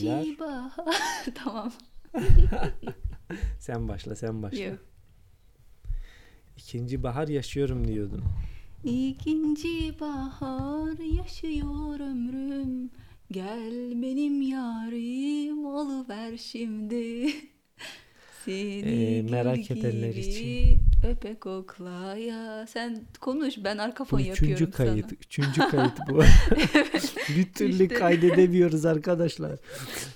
beyler. 0.00 0.38
bahar. 0.38 0.72
tamam. 1.34 1.72
Sen 3.58 3.88
başla 3.88 4.16
sen 4.16 4.42
başla. 4.42 4.58
Yok. 4.64 4.78
İkinci 6.56 7.02
bahar 7.02 7.28
yaşıyorum 7.28 7.88
diyordun. 7.88 8.24
İkinci 8.84 10.00
bahar 10.00 10.98
yaşıyor 10.98 12.00
ömrüm. 12.00 12.90
Gel 13.30 14.02
benim 14.02 14.42
yarim 14.42 15.64
oluver 15.66 16.36
şimdi. 16.36 17.30
Seni 18.44 18.82
Ee, 18.82 19.22
merak 19.22 19.70
edenler 19.70 20.14
için. 20.14 20.80
Öpe 21.02 21.34
kokla 21.34 22.16
ya. 22.16 22.66
Sen 22.66 23.04
konuş 23.20 23.54
ben 23.64 23.78
arka 23.78 24.04
fon 24.04 24.18
yapıyorum 24.18 24.54
üçüncü 24.54 24.70
kayıt. 24.72 25.06
sana. 25.08 25.18
Üçüncü 25.22 25.60
kayıt 25.68 25.92
bu. 26.08 26.22
bir 27.36 27.52
türlü 27.52 27.82
işte. 27.82 27.88
kaydedemiyoruz 27.88 28.84
arkadaşlar. 28.86 29.58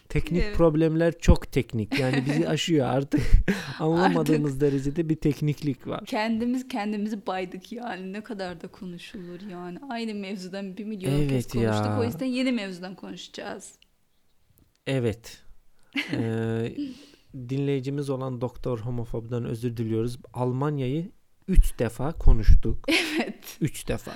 Teknik 0.09 0.43
Evet. 0.43 0.57
problemler 0.57 1.19
çok 1.19 1.53
teknik. 1.53 2.01
Yani 2.01 2.25
bizi 2.27 2.49
aşıyor 2.49 2.87
artık. 2.87 3.21
Anlamadığımız 3.79 4.61
derecede 4.61 5.09
bir 5.09 5.17
tekniklik 5.17 5.87
var. 5.87 6.05
Kendimiz 6.07 6.69
kendimizi 6.69 7.27
baydık 7.27 7.73
yani. 7.73 8.13
Ne 8.13 8.21
kadar 8.21 8.61
da 8.63 8.69
konuşulur 8.69 9.41
yani. 9.51 9.79
Aynı 9.91 10.15
mevzudan 10.15 10.77
bir 10.77 10.85
milyon 10.85 11.13
Evet 11.13 11.31
kez 11.31 11.47
konuştuk. 11.49 11.87
ya. 11.87 12.01
O 12.01 12.05
yüzden 12.05 12.27
yeni 12.27 12.53
mevzudan 12.53 12.95
konuşacağız. 12.95 13.73
Evet. 14.87 15.43
Ee, 16.13 16.77
dinleyicimiz 17.49 18.11
olan 18.11 18.41
Doktor 18.41 18.79
Homofob'dan 18.79 19.45
özür 19.45 19.77
diliyoruz. 19.77 20.19
Almanya'yı 20.33 21.11
3 21.49 21.79
defa 21.79 22.13
konuştuk. 22.13 22.87
Evet. 23.21 23.57
3 23.61 23.89
defa. 23.89 24.13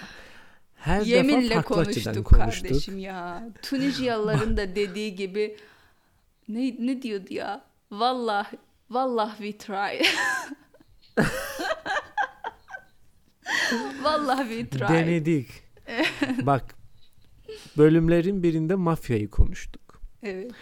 Her 0.75 1.01
defa 1.01 1.11
Yeminle 1.11 1.55
farklı 1.55 1.77
açıdan 1.77 2.15
konuştuk 2.15 2.27
konuştuk. 2.27 2.69
kardeşim 2.69 2.99
ya. 2.99 3.49
Tunusyalıların 3.63 4.57
da 4.57 4.77
dediği 4.77 5.15
gibi 5.15 5.57
ne 6.49 6.77
ne 6.87 7.03
diyordu 7.03 7.27
ya? 7.31 7.65
Vallahi 7.91 8.57
vallahi 8.91 9.53
we 9.53 9.59
try. 9.59 10.03
vallahi 14.03 14.49
we 14.49 14.79
try. 14.79 14.89
Denedik. 14.95 15.49
Bak 16.43 16.75
bölümlerin 17.77 18.43
birinde 18.43 18.75
mafyayı 18.75 19.31
konuştuk. 19.31 20.01
Evet. 20.23 20.53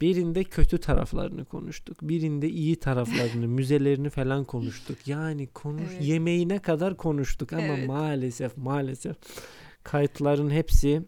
Birinde 0.00 0.44
kötü 0.44 0.78
taraflarını 0.78 1.44
konuştuk. 1.44 1.98
Birinde 2.02 2.48
iyi 2.48 2.76
taraflarını, 2.76 3.48
müzelerini 3.48 4.10
falan 4.10 4.44
konuştuk. 4.44 4.98
Yani 5.08 5.46
konuş 5.46 5.82
Evet. 5.92 6.04
yemeğine 6.04 6.58
kadar 6.58 6.96
konuştuk 6.96 7.52
ama 7.52 7.62
Evet. 7.62 7.86
maalesef 7.88 8.56
maalesef 8.56 9.16
kayıtların 9.82 10.50
hepsi 10.50 11.02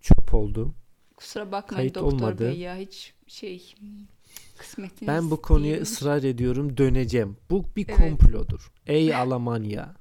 çöp 0.00 0.34
oldu. 0.34 0.74
Kusura 1.16 1.52
bakmayın 1.52 1.76
Kayıt 1.76 1.94
doktor 1.94 2.12
olmadı. 2.16 2.48
bey 2.48 2.58
ya 2.58 2.76
hiç 2.76 3.14
şey 3.26 3.74
kısmetiniz 4.58 5.08
Ben 5.08 5.30
bu 5.30 5.42
konuya 5.42 5.72
değilmiş. 5.72 5.90
ısrar 5.90 6.22
ediyorum, 6.22 6.76
döneceğim. 6.76 7.36
Bu 7.50 7.64
bir 7.76 7.86
Evet. 7.88 7.98
komplodur. 7.98 8.72
Ey 8.86 9.14
Almanya. 9.14 9.94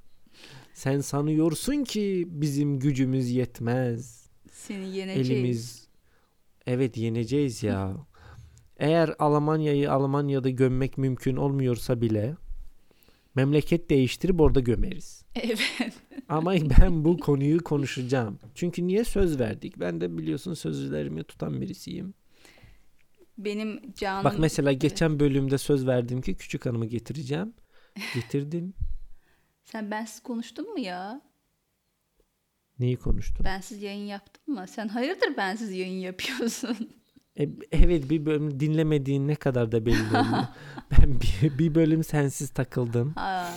Sen 0.74 1.00
sanıyorsun 1.02 1.84
ki 1.84 2.28
bizim 2.30 2.80
gücümüz 2.80 3.30
yetmez. 3.32 4.30
seni 4.52 4.96
yeneceğiz. 4.98 5.30
Elimiz 5.32 5.79
evet 6.70 6.98
yeneceğiz 6.98 7.64
ya. 7.64 7.96
Eğer 8.78 9.16
Almanya'yı 9.20 9.92
Almanya'da 9.92 10.50
gömmek 10.50 10.98
mümkün 10.98 11.36
olmuyorsa 11.36 12.02
bile 12.02 12.36
memleket 13.36 13.90
değiştirip 13.90 14.42
orada 14.42 14.60
gömeriz. 14.60 15.26
Evet. 15.36 15.94
Ama 16.30 16.54
ben 16.54 17.06
bu 17.06 17.18
konuyu 17.18 17.64
konuşacağım. 17.64 18.40
Çünkü 18.56 18.88
niye 18.88 19.04
söz 19.04 19.40
verdik? 19.40 19.80
Ben 19.80 20.02
de 20.02 20.18
biliyorsun 20.18 20.54
sözlerimi 20.54 21.24
tutan 21.24 21.62
birisiyim. 21.62 22.14
Benim 23.38 23.94
canım 23.94 24.24
Bak 24.24 24.40
mesela 24.40 24.72
geçen 24.72 25.20
bölümde 25.20 25.58
söz 25.58 25.88
verdim 25.88 26.22
ki 26.22 26.36
küçük 26.36 26.66
hanımı 26.66 26.86
getireceğim. 26.86 27.54
Getirdim. 28.16 28.74
Sen 29.66 29.92
bensiz 29.92 30.24
konuştun 30.24 30.74
mu 30.74 30.80
ya? 30.80 31.22
Neyi 32.80 32.98
konuştun? 32.98 33.46
Bensiz 33.46 33.82
yayın 33.84 34.06
yaptın 34.06 34.54
mı? 34.54 34.66
Sen 34.68 34.88
hayırdır 34.88 35.38
bensiz 35.38 35.72
yayın 35.72 36.00
yapıyorsun? 36.00 36.78
E, 37.40 37.50
evet 37.72 38.10
bir 38.10 38.26
bölüm 38.26 38.60
dinlemediğin 38.60 39.28
ne 39.28 39.36
kadar 39.36 39.72
da 39.72 39.86
belli 39.86 40.08
oluyor. 40.08 40.44
ben 40.92 41.20
bir, 41.22 41.58
bir 41.60 41.76
bölüm 41.76 42.04
sensiz 42.04 42.50
takıldım. 42.50 43.14
Ha, 43.14 43.54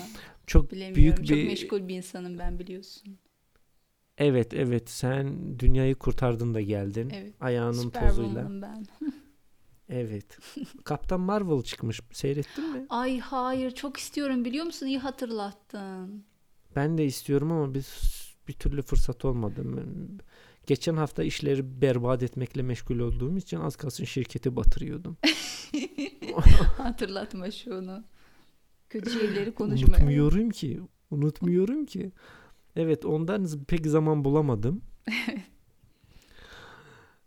Çok 0.46 0.72
büyük 0.72 1.16
Çok 1.16 1.28
bir 1.28 1.46
meşgul 1.46 1.88
bir 1.88 1.96
insanım 1.96 2.38
ben 2.38 2.58
biliyorsun. 2.58 3.18
Evet 4.18 4.54
evet 4.54 4.90
sen 4.90 5.58
dünyayı 5.58 5.94
kurtardın 5.94 6.54
da 6.54 6.60
geldin. 6.60 7.10
Evet. 7.14 7.34
Ayağının 7.40 7.90
tozuyla. 7.90 8.10
Superwoman'ım 8.10 8.62
ben. 8.62 8.86
Evet. 9.88 10.38
Kaptan 10.84 11.20
Marvel 11.20 11.62
çıkmış. 11.62 12.00
Seyrettin 12.12 12.72
mi? 12.72 12.86
Ay 12.88 13.18
hayır 13.18 13.70
çok 13.70 13.96
istiyorum 13.96 14.44
biliyor 14.44 14.64
musun? 14.64 14.86
İyi 14.86 14.98
hatırlattın. 14.98 16.24
Ben 16.76 16.98
de 16.98 17.04
istiyorum 17.04 17.52
ama 17.52 17.74
biz 17.74 17.86
bir 18.48 18.52
türlü 18.52 18.82
fırsat 18.82 19.24
olmadı. 19.24 19.64
Geçen 20.66 20.96
hafta 20.96 21.22
işleri 21.22 21.80
berbat 21.80 22.22
etmekle 22.22 22.62
meşgul 22.62 22.98
olduğum 22.98 23.36
için 23.36 23.60
az 23.60 23.76
kalsın 23.76 24.04
şirketi 24.04 24.56
batırıyordum. 24.56 25.16
Hatırlatma 26.78 27.50
şunu. 27.50 28.04
Kötü 28.90 29.10
şeyleri 29.10 29.54
konuşma. 29.54 29.88
Unutmuyorum 29.88 30.50
ki. 30.50 30.80
Unutmuyorum 31.10 31.86
ki. 31.86 32.12
Evet 32.76 33.04
ondan 33.04 33.46
pek 33.68 33.86
zaman 33.86 34.24
bulamadım. 34.24 34.82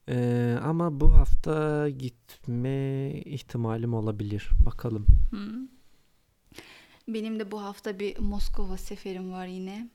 Ee, 0.10 0.58
ama 0.64 1.00
bu 1.00 1.14
hafta 1.14 1.90
gitme 1.90 3.12
ihtimalim 3.26 3.94
olabilir. 3.94 4.50
Bakalım. 4.66 5.06
Benim 7.08 7.40
de 7.40 7.52
bu 7.52 7.62
hafta 7.62 8.00
bir 8.00 8.20
Moskova 8.20 8.78
seferim 8.78 9.32
var 9.32 9.48
yine. 9.48 9.90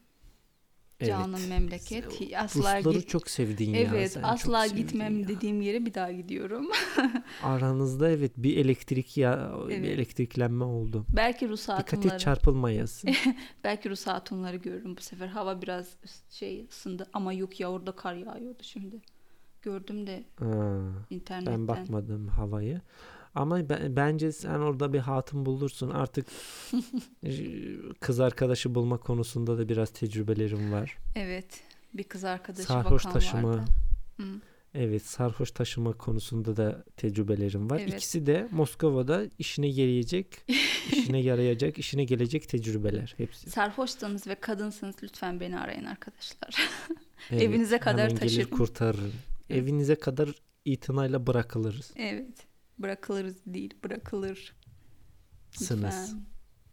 Canım 1.06 1.34
Evet. 1.38 1.48
memleket. 1.48 2.04
Asla 2.38 2.78
Rusları 2.78 2.98
git. 2.98 3.08
çok 3.08 3.30
sevdin 3.30 3.70
ya. 3.74 3.80
Evet, 3.80 4.18
asla 4.22 4.66
gitmem 4.66 5.20
ya. 5.20 5.28
dediğim 5.28 5.60
yere 5.60 5.86
bir 5.86 5.94
daha 5.94 6.12
gidiyorum. 6.12 6.66
Aranızda 7.42 8.10
evet 8.10 8.32
bir 8.36 8.56
elektrik 8.56 9.16
ya 9.16 9.52
bir 9.68 9.74
Evet. 9.74 9.88
elektriklenme 9.88 10.64
oldu. 10.64 11.06
belki 11.16 11.48
Rus 11.48 11.62
Dikkat 11.62 11.78
hatunları. 11.92 12.14
et 12.14 12.20
çarpılmayasın. 12.20 13.10
Belki 13.64 13.90
Rus 13.90 14.06
hatunları 14.06 14.56
görürüm 14.56 14.96
bu 14.96 15.00
sefer. 15.00 15.26
Hava 15.28 15.62
biraz 15.62 15.88
şey 16.30 16.66
ısındı 16.70 17.06
ama 17.12 17.32
yok 17.32 17.60
ya 17.60 17.70
orada 17.70 17.92
kar 17.92 18.14
yağıyordu 18.14 18.62
şimdi. 18.62 19.00
Gördüm 19.62 20.06
de 20.06 20.24
Ha, 20.38 20.82
internetten. 21.10 21.54
ben 21.54 21.68
bakmadım 21.68 22.28
havayı. 22.28 22.80
Ama 23.34 23.68
ben- 23.68 23.96
bence 23.96 24.32
sen 24.32 24.58
orada 24.58 24.92
bir 24.92 24.98
hatun 24.98 25.46
bulursun. 25.46 25.90
Artık 25.90 26.26
kız 28.00 28.20
arkadaşı 28.20 28.74
bulma 28.74 28.98
konusunda 28.98 29.58
da 29.58 29.68
biraz 29.68 29.90
tecrübelerim 29.90 30.72
var. 30.72 30.96
Evet. 31.16 31.60
Bir 31.94 32.04
kız 32.04 32.24
arkadaşı 32.24 32.68
Sarhoş 32.68 33.04
bakan 33.04 33.12
taşıma. 33.12 33.48
vardı. 33.48 33.64
Hı. 34.16 34.24
Evet, 34.74 35.02
sarhoş 35.06 35.50
taşıma 35.50 35.92
konusunda 35.92 36.56
da 36.56 36.84
tecrübelerim 36.96 37.70
var. 37.70 37.78
Evet. 37.80 37.94
İkisi 37.94 38.26
de 38.26 38.48
Moskova'da 38.50 39.22
işine 39.38 39.66
yarayacak, 39.66 40.26
işine 40.92 41.20
yarayacak, 41.20 41.78
işine 41.78 42.04
gelecek 42.04 42.48
tecrübeler 42.48 43.14
hepsi. 43.16 43.50
Sarhoşsanız 43.50 44.26
ve 44.26 44.34
kadınsınız 44.34 44.94
lütfen 45.02 45.40
beni 45.40 45.58
arayın 45.58 45.84
arkadaşlar. 45.84 46.56
Evet, 47.30 47.42
Evinize 47.42 47.78
kadar 47.78 47.98
hemen 47.98 48.08
gelir 48.10 48.20
taşırım. 48.20 48.50
kurtarırım. 48.58 49.12
Evinize 49.50 49.94
kadar 49.94 50.30
itinayla 50.64 51.26
bırakılırız. 51.26 51.90
evet. 51.96 52.49
Bırakılırız 52.82 53.36
değil, 53.46 53.74
bırakılır. 53.84 54.56
Sınız. 55.52 56.14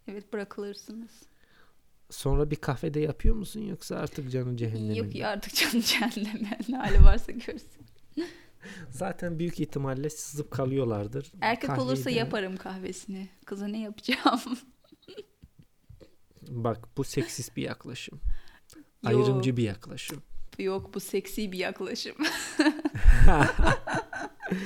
Evet 0.06 0.32
bırakılırsınız. 0.32 1.10
Sonra 2.10 2.50
bir 2.50 2.56
kahvede 2.56 3.00
yapıyor 3.00 3.34
musun 3.34 3.60
yoksa 3.60 3.96
artık 3.96 4.30
canı 4.30 4.56
cehenneme? 4.56 4.96
Yok 4.96 5.14
ya 5.14 5.28
artık 5.28 5.54
canı 5.54 5.82
cehenneme 5.82 6.58
ne 6.68 6.76
hali 6.76 7.04
varsa 7.04 7.32
görsün. 7.32 7.86
Zaten 8.90 9.38
büyük 9.38 9.60
ihtimalle 9.60 10.10
sızıp 10.10 10.50
kalıyorlardır. 10.50 11.32
Erkek 11.40 11.70
Kahveyi 11.70 11.86
olursa 11.86 12.10
de- 12.10 12.14
yaparım 12.14 12.56
kahvesini. 12.56 13.28
Kıza 13.44 13.66
ne 13.66 13.80
yapacağım? 13.80 14.40
Bak 16.48 16.96
bu 16.96 17.04
seksist 17.04 17.56
bir 17.56 17.62
yaklaşım. 17.62 18.20
Yok. 18.76 18.84
Ayrımcı 19.04 19.56
bir 19.56 19.62
yaklaşım. 19.62 20.22
Yok 20.58 20.94
bu 20.94 21.00
seksi 21.00 21.52
bir 21.52 21.58
yaklaşım. 21.58 22.16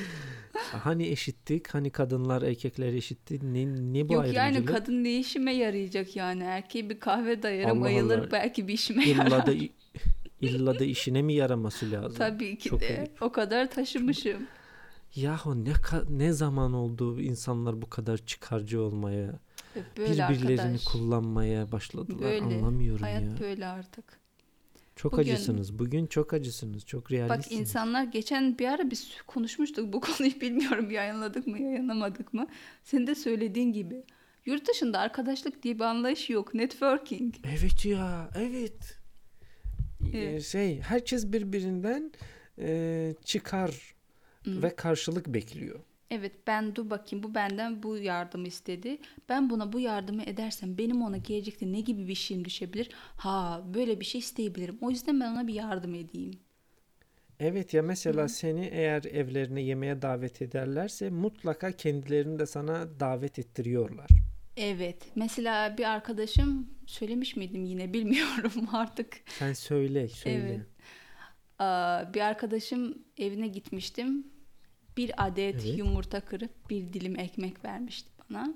Hani 0.72 1.06
eşittik? 1.06 1.74
Hani 1.74 1.90
kadınlar 1.90 2.42
erkekler 2.42 2.92
eşitti? 2.92 3.54
Ne, 3.54 3.66
ne 3.94 4.08
bu 4.08 4.12
Yok 4.12 4.26
yani 4.26 4.40
ayrımcılık? 4.40 4.68
kadın 4.68 5.04
ne 5.04 5.18
işime 5.18 5.54
yarayacak 5.54 6.16
yani? 6.16 6.42
Erkeğe 6.42 6.90
bir 6.90 7.00
kahve 7.00 7.42
dayarım 7.42 7.78
Allah 7.78 7.86
ayılır 7.86 8.18
Allah. 8.18 8.28
belki 8.32 8.68
bir 8.68 8.72
işime 8.72 9.08
yarar. 9.08 9.26
İlla 9.26 9.46
da 9.46 9.52
illa 10.40 10.78
da 10.78 10.84
işine 10.84 11.22
mi 11.22 11.34
yaraması 11.34 11.90
lazım? 11.90 12.18
Tabii 12.18 12.58
ki 12.58 12.68
Çok 12.68 12.80
de. 12.80 12.98
ayıp. 12.98 13.22
O 13.22 13.32
kadar 13.32 13.70
taşımışım. 13.70 14.46
Yahu 15.14 15.64
ne 15.64 15.72
ne 16.10 16.32
zaman 16.32 16.72
oldu 16.72 17.20
insanlar 17.20 17.82
bu 17.82 17.88
kadar 17.90 18.18
çıkarcı 18.18 18.80
olmaya, 18.82 19.38
Böyle 19.98 20.10
birbirlerini 20.28 20.60
arkadaş. 20.60 20.84
kullanmaya 20.84 21.72
başladılar. 21.72 22.20
Böyle. 22.22 22.44
Anlamıyorum 22.44 23.02
Hayat 23.02 23.22
ya. 23.22 23.40
böyle 23.40 23.66
artık. 23.66 24.04
Çok 24.96 25.12
Bugün- 25.12 25.22
acısınız. 25.32 25.78
Bugün 25.78 26.06
çok 26.06 26.32
acısınız. 26.34 26.86
Çok 26.86 27.04
Bak 27.04 27.10
realistsiniz. 27.12 27.60
insanlar 27.60 28.04
geçen 28.04 28.58
bir 28.58 28.68
ara 28.68 28.90
biz 28.90 29.08
konuşmuştuk 29.26 29.92
bu 29.92 30.00
konuyu 30.00 30.40
bilmiyorum 30.40 30.90
yayınladık 30.90 31.46
mı 31.46 31.58
yayınlamadık 31.62 32.34
mı. 32.34 32.46
Senin 32.84 33.06
de 33.06 33.14
söylediğin 33.14 33.72
gibi 33.72 34.04
yurt 34.46 34.68
dışında 34.68 34.98
arkadaşlık 34.98 35.62
diye 35.62 35.74
bir 35.74 35.84
anlayış 35.84 36.30
yok. 36.30 36.54
Networking. 36.54 37.34
Evet 37.44 37.84
ya, 37.86 38.30
evet. 38.36 38.98
Ee, 40.12 40.18
Evet. 40.18 40.42
şey, 40.44 40.80
herkes 40.80 41.32
birbirinden 41.32 42.12
e, 42.58 43.14
çıkar 43.24 43.94
Hı. 44.44 44.62
ve 44.62 44.76
karşılık 44.76 45.26
bekliyor. 45.26 45.80
Evet 46.14 46.32
ben 46.46 46.76
dur 46.76 46.90
bakayım 46.90 47.22
bu 47.22 47.34
benden 47.34 47.82
bu 47.82 47.96
yardımı 47.96 48.46
istedi. 48.46 48.98
Ben 49.28 49.50
buna 49.50 49.72
bu 49.72 49.80
yardımı 49.80 50.22
edersem 50.22 50.78
benim 50.78 51.02
ona 51.02 51.16
gelecekte 51.16 51.72
ne 51.72 51.80
gibi 51.80 52.08
bir 52.08 52.14
şeyim 52.14 52.44
düşebilir? 52.44 52.90
Ha 53.16 53.62
böyle 53.74 54.00
bir 54.00 54.04
şey 54.04 54.18
isteyebilirim. 54.18 54.78
O 54.80 54.90
yüzden 54.90 55.20
ben 55.20 55.32
ona 55.32 55.46
bir 55.46 55.54
yardım 55.54 55.94
edeyim. 55.94 56.32
Evet 57.40 57.74
ya 57.74 57.82
mesela 57.82 58.28
seni 58.28 58.64
eğer 58.64 59.04
evlerine 59.04 59.62
yemeğe 59.62 60.02
davet 60.02 60.42
ederlerse 60.42 61.10
mutlaka 61.10 61.72
kendilerini 61.72 62.38
de 62.38 62.46
sana 62.46 63.00
davet 63.00 63.38
ettiriyorlar. 63.38 64.08
Evet 64.56 65.02
mesela 65.14 65.78
bir 65.78 65.84
arkadaşım 65.84 66.68
söylemiş 66.86 67.36
miydim 67.36 67.64
yine 67.64 67.92
bilmiyorum 67.92 68.52
artık. 68.72 69.20
Sen 69.26 69.52
söyle, 69.52 70.08
söyle. 70.08 70.38
Evet. 70.38 70.66
Aa, 71.58 72.14
bir 72.14 72.20
arkadaşım 72.20 72.98
evine 73.18 73.48
gitmiştim. 73.48 74.31
Bir 74.96 75.26
adet 75.26 75.54
Evet. 75.54 75.78
yumurta 75.78 76.20
kırıp 76.20 76.70
bir 76.70 76.92
dilim 76.92 77.18
ekmek 77.18 77.64
vermişti 77.64 78.08
bana. 78.30 78.54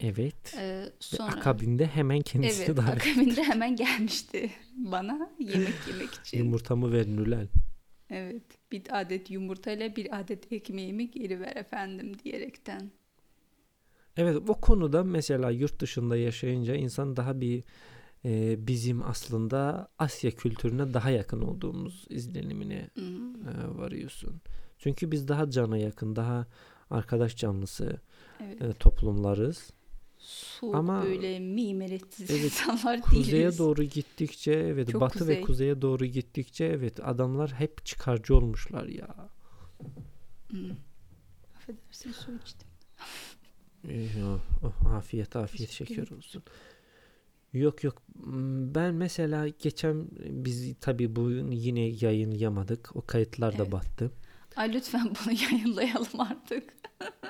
Evet. 0.00 0.54
Ee, 0.58 0.82
Ve 0.86 0.90
sonra 1.00 1.32
akabinde 1.32 1.86
hemen 1.86 2.20
kendisi 2.20 2.62
evet 2.62 2.76
davet. 2.76 2.88
akabinde 3.06 3.44
hemen 3.44 3.76
gelmişti 3.76 4.50
bana 4.76 5.30
yemek 5.38 5.74
yemek 5.88 6.14
için. 6.24 6.38
Yumurtamı 6.38 6.92
verin 6.92 7.16
Ülal. 7.18 7.46
Evet 8.10 8.42
bir 8.72 9.00
adet 9.00 9.30
yumurtayla 9.30 9.96
bir 9.96 10.18
adet 10.20 10.52
ekmeğimi 10.52 11.10
geri 11.10 11.40
ver 11.40 11.56
efendim 11.56 12.12
diyerekten. 12.24 12.90
Evet 14.16 14.36
o 14.48 14.54
konuda 14.60 15.04
mesela 15.04 15.50
yurt 15.50 15.80
dışında 15.80 16.16
yaşayınca 16.16 16.74
insan 16.74 17.16
daha 17.16 17.40
bir 17.40 17.64
e, 18.24 18.66
bizim 18.66 19.02
aslında 19.02 19.88
Asya 19.98 20.30
kültürüne 20.30 20.94
daha 20.94 21.10
yakın 21.10 21.42
olduğumuz 21.42 22.04
izlenimine 22.10 22.90
e, 22.96 23.02
varıyorsun. 23.78 24.40
Çünkü 24.78 25.10
biz 25.10 25.28
daha 25.28 25.50
cana 25.50 25.78
yakın, 25.78 26.16
daha 26.16 26.46
arkadaş 26.90 27.36
canlısı 27.36 28.00
Evet. 28.40 28.62
e, 28.62 28.72
toplumlarız. 28.72 29.70
Soğuk 30.18 30.74
ama- 30.74 31.02
böyle 31.04 31.38
mimeretsiz 31.40 32.30
Evet, 32.30 32.44
insanlar 32.44 33.00
Kuzeye 33.00 33.36
değiliz. 33.42 33.58
doğru 33.58 33.82
gittikçe 33.82 34.52
evet 34.52 34.90
Çok 34.92 35.00
batı 35.00 35.18
kuzey. 35.18 35.36
ve 35.36 35.40
kuzeye 35.40 35.82
doğru 35.82 36.04
gittikçe 36.06 36.64
evet 36.64 37.00
adamlar 37.08 37.52
hep 37.52 37.84
çıkarcı 37.86 38.36
olmuşlar 38.36 38.86
ya. 38.86 39.28
Hı. 40.50 40.76
Affedersin 41.56 42.12
su 42.12 42.30
içtim. 42.44 42.68
Oh, 44.64 44.86
afiyet 44.92 45.36
afiyet 45.36 45.70
şeker 45.70 46.10
olsun. 46.10 46.42
Yok 47.52 47.84
yok 47.84 48.02
m, 48.26 48.74
ben 48.74 48.94
mesela 48.94 49.48
geçen 49.48 50.08
biz 50.26 50.74
tabi 50.80 51.16
bu 51.16 51.30
yine 51.30 51.80
yayınlayamadık. 51.80 52.96
O 52.96 53.02
kayıtlar 53.06 53.58
da 53.58 53.62
Evet. 53.62 53.72
battı. 53.72 54.10
Ay 54.56 54.72
lütfen 54.72 55.04
bunu 55.24 55.34
yayınlayalım 55.50 56.20
artık. 56.20 56.64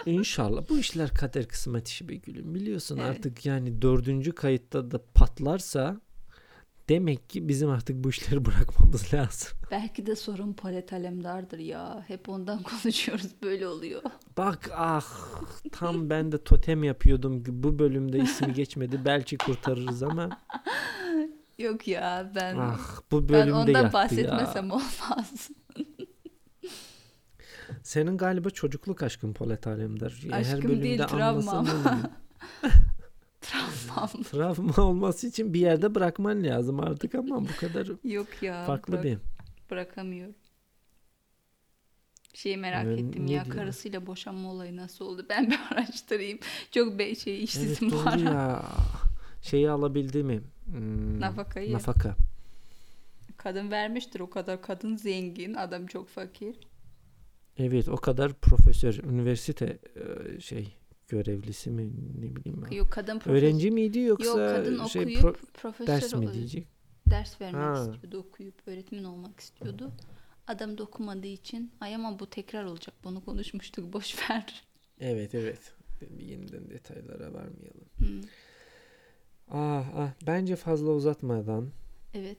İnşallah 0.07 0.63
bu 0.69 0.79
işler 0.79 1.11
kader 1.15 1.49
kısmet 1.49 1.89
işi 1.89 2.09
be 2.09 2.15
gülüm. 2.15 2.55
Biliyorsun 2.55 2.97
Evet. 2.99 3.11
artık 3.11 3.47
yani 3.47 3.83
dördüncü 3.83 4.33
kayıtta 4.33 4.91
da 4.91 5.01
patlarsa 5.15 6.01
demek 6.93 7.31
ki 7.31 7.49
bizim 7.49 7.71
artık 7.71 8.05
bu 8.05 8.11
işleri 8.11 8.45
bırakmamız 8.45 9.15
lazım. 9.15 9.59
Belki 9.71 10.07
de 10.07 10.17
sorun 10.17 10.53
Polet 10.53 10.93
Alemdar'dır 10.93 11.59
ya. 11.59 12.05
Hep 12.09 12.29
ondan 12.29 12.63
konuşuyoruz 12.83 13.29
böyle 13.43 13.69
oluyor. 13.69 14.03
Bak 14.37 14.71
ah 14.77 15.07
tam 15.73 16.11
ben 16.11 16.33
de 16.33 16.45
totem 16.45 16.85
yapıyordum. 16.85 17.43
Bu 17.47 17.79
bölümde 17.79 18.19
ismi 18.19 18.53
geçmedi. 18.53 19.01
Belki 19.05 19.37
kurtarırız 19.37 20.03
ama 20.03 20.29
Yok 21.59 21.89
ya 21.89 22.33
ben 22.35 22.57
ah 22.59 22.79
bu 23.11 23.23
ben 23.23 23.29
bölümde 23.29 23.53
ondan 23.55 23.83
yattı 23.83 23.93
bahsetmesem 23.93 24.69
ya. 24.69 24.75
olmaz. 24.75 25.49
Senin 27.83 28.17
galiba 28.17 28.51
çocukluk 28.51 29.03
aşkın 29.03 29.33
Polat 29.33 29.67
Alemdar. 29.67 30.21
Aşkım 30.33 30.83
değil, 30.83 30.99
travmam. 30.99 31.29
anlasan 31.29 31.59
olmuyor. 31.59 31.83
Travmam. 31.83 32.11
Travma 34.07 34.83
olması 34.83 35.27
için 35.27 35.55
bir 35.55 35.61
yerde 35.61 35.95
bırakman 35.95 36.45
lazım 36.45 36.81
artık 36.81 37.15
ama 37.15 37.41
bu 37.43 37.57
kadar 37.61 37.89
Yok 38.05 38.43
ya. 38.43 38.65
farklı 38.65 38.93
bırak- 38.93 39.05
bir. 39.05 39.19
Bırakamıyorum. 39.71 40.35
Bir 42.33 42.39
şey 42.39 42.57
merak 42.57 42.85
Evet, 42.87 42.99
ettim 43.01 43.27
ne 43.27 43.33
ya 43.33 43.45
diyor? 43.45 43.57
karısıyla 43.57 44.07
boşanma 44.07 44.51
olayı 44.53 44.77
nasıl 44.77 45.05
oldu? 45.05 45.27
Ben 45.31 45.51
bir 45.51 45.59
araştırayım. 45.71 46.39
Çok 46.71 46.99
be 46.99 47.15
şey 47.15 47.35
Evet 47.35 47.45
işsizim 47.49 47.91
doğru 47.91 48.09
ara. 48.09 48.21
ya. 48.21 48.63
Şeyi 49.43 49.71
alabildi 49.71 50.23
mi? 50.23 50.41
Hmm, 50.67 51.21
Nafakayı. 51.21 51.73
Nafaka. 51.73 52.17
Kadın 53.37 53.71
vermiştir 53.71 54.21
o 54.21 54.31
kadar. 54.31 54.63
Kadın 54.63 54.97
zengin, 54.97 55.55
adam 55.55 55.87
çok 55.87 56.09
fakir. 56.09 56.57
Evet 57.59 57.89
o 57.89 57.97
kadar 57.97 58.33
profesör, 58.33 58.95
üniversite 58.95 59.79
e, 60.37 60.41
şey 60.41 60.75
görevlisi 61.13 61.71
mi 61.71 61.91
ne 62.21 62.37
bileyim 62.37 62.63
ben. 62.65 62.77
Yok 62.77 62.91
kadın 62.93 63.19
profesör. 63.19 63.37
Öğrenci 63.37 63.71
miydi 63.71 63.99
yoksa 63.99 64.27
Yok 64.27 64.37
kadın 64.37 64.85
şey 64.85 65.03
okuyup 65.03 65.23
pro- 65.25 65.37
profesör 65.55 65.87
ders 65.87 66.15
mi 66.15 66.33
diyecek? 66.35 66.67
Ders 67.11 67.41
vermek 67.41 67.77
Ha. 67.77 67.83
istiyordu 67.93 68.19
okuyup 68.19 68.55
öğretmen 68.67 69.05
olmak 69.05 69.41
istiyordu. 69.41 69.93
Adam 70.47 70.79
da 70.79 70.83
okumadığı 70.83 71.27
için 71.27 71.73
ay 71.81 71.95
ama 71.95 72.19
bu 72.19 72.31
tekrar 72.31 72.65
olacak 72.65 72.95
bunu 73.05 73.25
konuşmuştuk 73.25 73.93
boş 73.93 74.31
ver. 74.31 74.65
Evet 75.01 75.35
evet. 75.35 75.75
Bir 76.01 76.25
yeniden 76.25 76.71
detaylara 76.71 77.33
varmayalım. 77.33 77.89
Hmm, 77.99 78.23
Ah, 79.49 79.87
ah 79.95 80.13
bence 80.27 80.57
fazla 80.57 80.91
uzatmadan 80.91 81.71
Evet. 82.15 82.39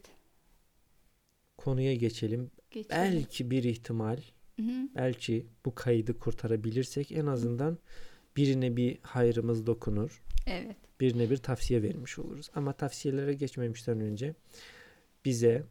konuya 1.58 1.96
geçelim. 1.96 2.52
Geçelim. 2.72 2.96
Belki 3.02 3.52
bir 3.52 3.64
ihtimal, 3.64 4.18
Hı 4.60 4.62
hı. 4.64 4.90
belki 4.96 5.48
bu 5.66 5.76
kaydı 5.76 6.20
kurtarabilirsek 6.20 7.12
en 7.12 7.26
azından 7.26 7.78
birine 8.38 8.78
bir 8.78 8.98
hayrımız 9.02 9.68
dokunur. 9.68 10.24
Evet. 10.48 10.78
Birine 11.00 11.30
bir 11.30 11.38
tavsiye 11.38 11.84
vermiş 11.84 12.20
oluruz. 12.20 12.50
Ama 12.56 12.74
tavsiyelere 12.74 13.34
geçmemişten 13.34 14.00
önce 14.00 14.36
bize 15.26 15.64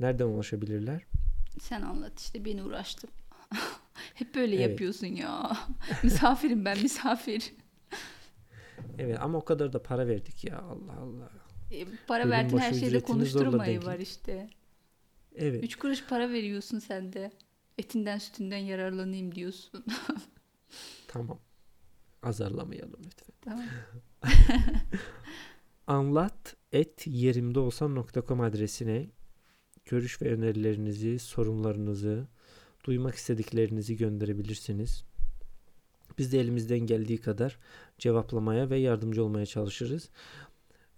nereden 0.00 0.24
ulaşabilirler? 0.26 1.06
Sen 1.60 1.82
anlat 1.82 2.20
işte 2.20 2.44
beni 2.44 2.62
uğraştım. 2.62 3.10
Hep 4.14 4.34
böyle 4.34 4.56
Evet. 4.56 4.70
yapıyorsun 4.70 5.06
ya. 5.06 5.56
Misafirim 6.02 6.64
ben 6.64 6.78
misafir. 6.82 7.52
Evet 8.98 9.18
ama 9.20 9.38
o 9.38 9.44
kadar 9.44 9.72
da 9.72 9.82
para 9.82 10.06
verdik 10.06 10.44
ya 10.44 10.58
Allah 10.58 10.92
Allah. 10.92 11.30
E, 11.70 11.86
para 12.06 12.22
Bölüm 12.24 12.30
verdin 12.30 12.58
her 12.58 12.72
zorla 12.72 13.00
konuşturmayı 13.00 13.84
var 13.84 13.98
işte. 13.98 14.48
Evet. 15.36 15.64
Üç 15.64 15.76
kuruş 15.76 16.04
para 16.04 16.30
veriyorsun 16.30 16.78
sen 16.78 17.12
de. 17.12 17.32
Etinden 17.78 18.18
sütünden 18.18 18.56
yararlanayım 18.56 19.34
diyorsun. 19.34 19.84
Tamam. 21.08 21.38
Azarlamayalım 22.22 23.00
lütfen. 23.04 23.34
tamam. 23.40 23.64
Anlat 25.86 26.56
et 26.72 27.06
yerimde 27.06 27.58
olsam.com 27.58 28.40
adresine 28.40 29.10
görüş 29.84 30.22
ve 30.22 30.32
önerilerinizi, 30.32 31.18
sorunlarınızı, 31.18 32.26
duymak 32.84 33.14
istediklerinizi 33.14 33.96
gönderebilirsiniz. 33.96 35.04
Biz 36.18 36.32
de 36.32 36.40
elimizden 36.40 36.78
geldiği 36.78 37.18
kadar 37.18 37.58
cevaplamaya 37.98 38.70
ve 38.70 38.78
yardımcı 38.78 39.24
olmaya 39.24 39.46
çalışırız. 39.46 40.10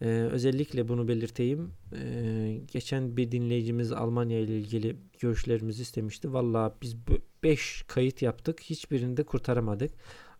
Ee, 0.00 0.06
özellikle 0.08 0.88
bunu 0.88 1.08
belirteyim. 1.08 1.72
Ee, 1.96 2.60
geçen 2.72 3.16
bir 3.16 3.32
dinleyicimiz 3.32 3.92
Almanya 3.92 4.40
ile 4.40 4.58
ilgili 4.58 4.96
görüşlerimizi 5.20 5.82
istemişti. 5.82 6.32
Vallahi 6.32 6.72
biz 6.82 6.96
5 7.42 7.84
kayıt 7.88 8.22
yaptık. 8.22 8.60
Hiçbirini 8.60 9.16
de 9.16 9.22
kurtaramadık. 9.22 9.90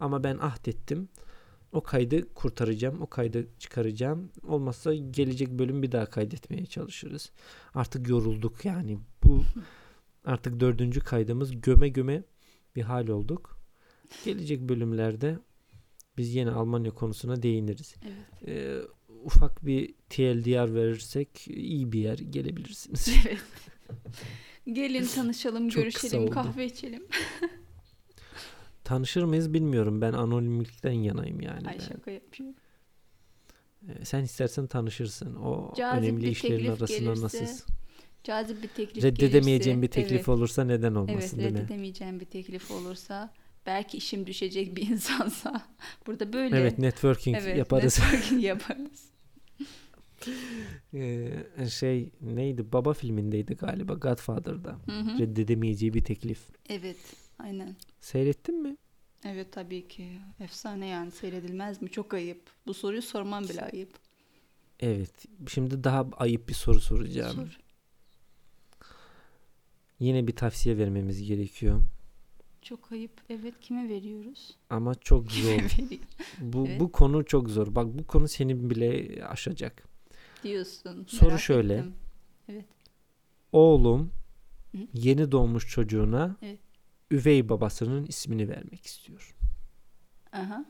Ama 0.01 0.25
ben 0.25 0.39
ahdettim. 0.39 1.09
O 1.73 1.83
kaydı 1.83 2.35
kurtaracağım. 2.35 3.03
O 3.03 3.07
kaydı 3.07 3.47
çıkaracağım. 3.59 4.31
Olmazsa 4.43 4.95
gelecek 4.95 5.51
bölüm 5.51 5.83
bir 5.83 5.93
daha 5.93 6.07
kaydetmeye 6.07 6.67
çalışırız. 6.67 7.33
Artık 7.75 8.09
yorulduk 8.09 8.65
yani. 8.65 8.99
Bu 9.25 9.45
artık 10.25 10.61
dördüncü 10.61 11.01
kaydımız 11.01 11.61
göme 11.61 11.89
göme 11.89 12.23
bir 12.77 12.83
hal 12.83 13.09
olduk. 13.09 13.59
Gelecek 14.25 14.61
bölümlerde 14.61 15.39
biz 16.17 16.35
yine 16.35 16.51
Almanya 16.51 16.91
konusuna 16.91 17.43
değiniriz. 17.43 17.95
Evet. 18.03 18.49
Ee, 18.49 18.81
ufak 19.25 19.67
bir 19.67 19.95
TLDR 20.11 20.75
verirsek 20.75 21.49
iyi 21.49 21.93
bir 21.93 22.01
yer 22.01 22.19
gelebilirsiniz. 22.19 23.09
evet. 23.27 23.39
Gelin 24.73 25.07
tanışalım, 25.15 25.69
Çok 25.69 25.83
görüşelim, 25.83 26.31
kahve 26.31 26.67
içelim. 26.67 27.03
Tanışır 28.85 29.23
mıyız 29.25 29.53
bilmiyorum. 29.53 30.01
Ben 30.01 30.13
anonimlikten 30.13 30.93
yanayım 30.93 31.41
yani. 31.41 31.69
Ay 31.69 31.81
şaka 31.81 32.11
yapıyorum. 32.11 32.57
E, 33.89 34.05
sen 34.05 34.23
istersen 34.25 34.67
tanışırsın. 34.67 35.35
O 35.35 35.75
Cazip 35.77 36.03
önemli 36.03 36.31
işlerin 36.31 36.57
teklif 36.57 36.71
arasında 36.71 36.99
gelirse, 36.99 37.23
nasıl 37.23 37.65
Cazip 38.25 38.63
bir 38.63 38.69
teklif 38.69 39.05
reddedemeyeceğin 39.05 39.81
gelirse, 39.81 39.83
bir 39.83 40.03
teklif 40.03 40.17
evet, 40.17 40.29
olursa 40.29 40.65
neden 40.65 40.95
olmasın 40.95 41.15
Evet 41.15 41.39
değil 41.39 41.53
mi? 41.53 41.59
reddedemeyeceğim 41.59 42.21
bir 42.21 42.25
teklif 42.25 42.71
olursa 42.71 43.33
belki 43.67 43.97
işim 43.97 44.27
düşecek 44.27 44.77
bir 44.77 44.89
insansa 44.91 45.63
burada 46.07 46.33
böyle. 46.33 46.59
Evet 46.59 46.79
networking 46.79 47.37
Evet, 47.41 47.59
yaparız. 47.59 47.99
networking 47.99 48.45
yaparız. 48.45 49.11
Ee, 50.95 51.31
şey 51.71 52.11
neydi? 52.21 52.73
Baba 52.73 52.93
filmindeydi 52.93 53.55
galiba 53.55 53.95
Godfather'da. 53.95 54.79
Hı 54.87 55.01
hı. 55.01 55.19
Reddedemeyeceği 55.19 55.95
bir 55.95 56.05
teklif. 56.05 56.39
Evet 56.69 56.97
aynen. 57.39 57.77
Seyrettin 58.01 58.63
mi? 58.63 58.77
Evet 59.25 59.53
tabii 59.53 59.89
ki. 59.89 60.19
Efsane 60.41 60.87
yani 60.87 61.11
seyredilmez 61.11 61.83
mi? 61.83 61.91
Çok 61.91 62.15
ayıp. 62.15 62.43
Bu 62.67 62.75
soruyu 62.75 63.03
sormam 63.03 63.45
bile 63.45 63.63
ayıp. 63.63 63.91
Evet. 64.81 65.27
Şimdi 65.49 65.85
daha 65.85 66.07
ayıp 66.17 66.49
bir 66.49 66.55
soru 66.55 66.81
soracağım. 66.81 67.35
Sor. 67.37 67.59
Yine 70.01 70.27
bir 70.27 70.37
tavsiye 70.37 70.79
vermemiz 70.79 71.23
gerekiyor. 71.23 71.81
Çok 72.63 72.93
ayıp. 72.93 73.13
Evet 73.31 73.55
kime 73.61 73.89
veriyoruz? 73.89 74.57
Ama 74.71 74.95
çok 74.95 75.33
zor. 75.33 75.61
Bu 76.39 76.67
Evet. 76.69 76.81
bu 76.81 76.93
konu 76.93 77.25
çok 77.25 77.51
zor. 77.51 77.75
Bak 77.75 77.87
bu 77.87 78.07
konu 78.07 78.29
seni 78.29 78.71
bile 78.71 79.25
aşacak. 79.27 79.85
diyorsun. 80.43 81.05
Soru 81.09 81.29
Merak 81.29 81.41
şöyle. 81.41 81.75
ettim. 81.75 81.95
Evet. 82.49 82.65
Oğlum 83.53 84.11
Hı. 84.73 84.79
yeni 84.95 85.33
doğmuş 85.33 85.69
çocuğuna 85.69 86.37
Evet. 86.43 86.59
Üvey 87.11 87.49
babasının 87.49 88.05
ismini 88.05 88.49
vermek 88.49 88.87
istiyor. 88.87 89.37
Aha. 90.33 90.65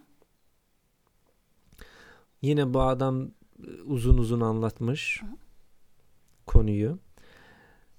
Yine 2.42 2.74
bu 2.74 2.82
adam 2.82 3.30
e, 3.66 3.82
uzun 3.84 4.18
uzun 4.18 4.40
anlatmış 4.40 5.20
Aha. 5.24 5.36
konuyu. 6.46 6.98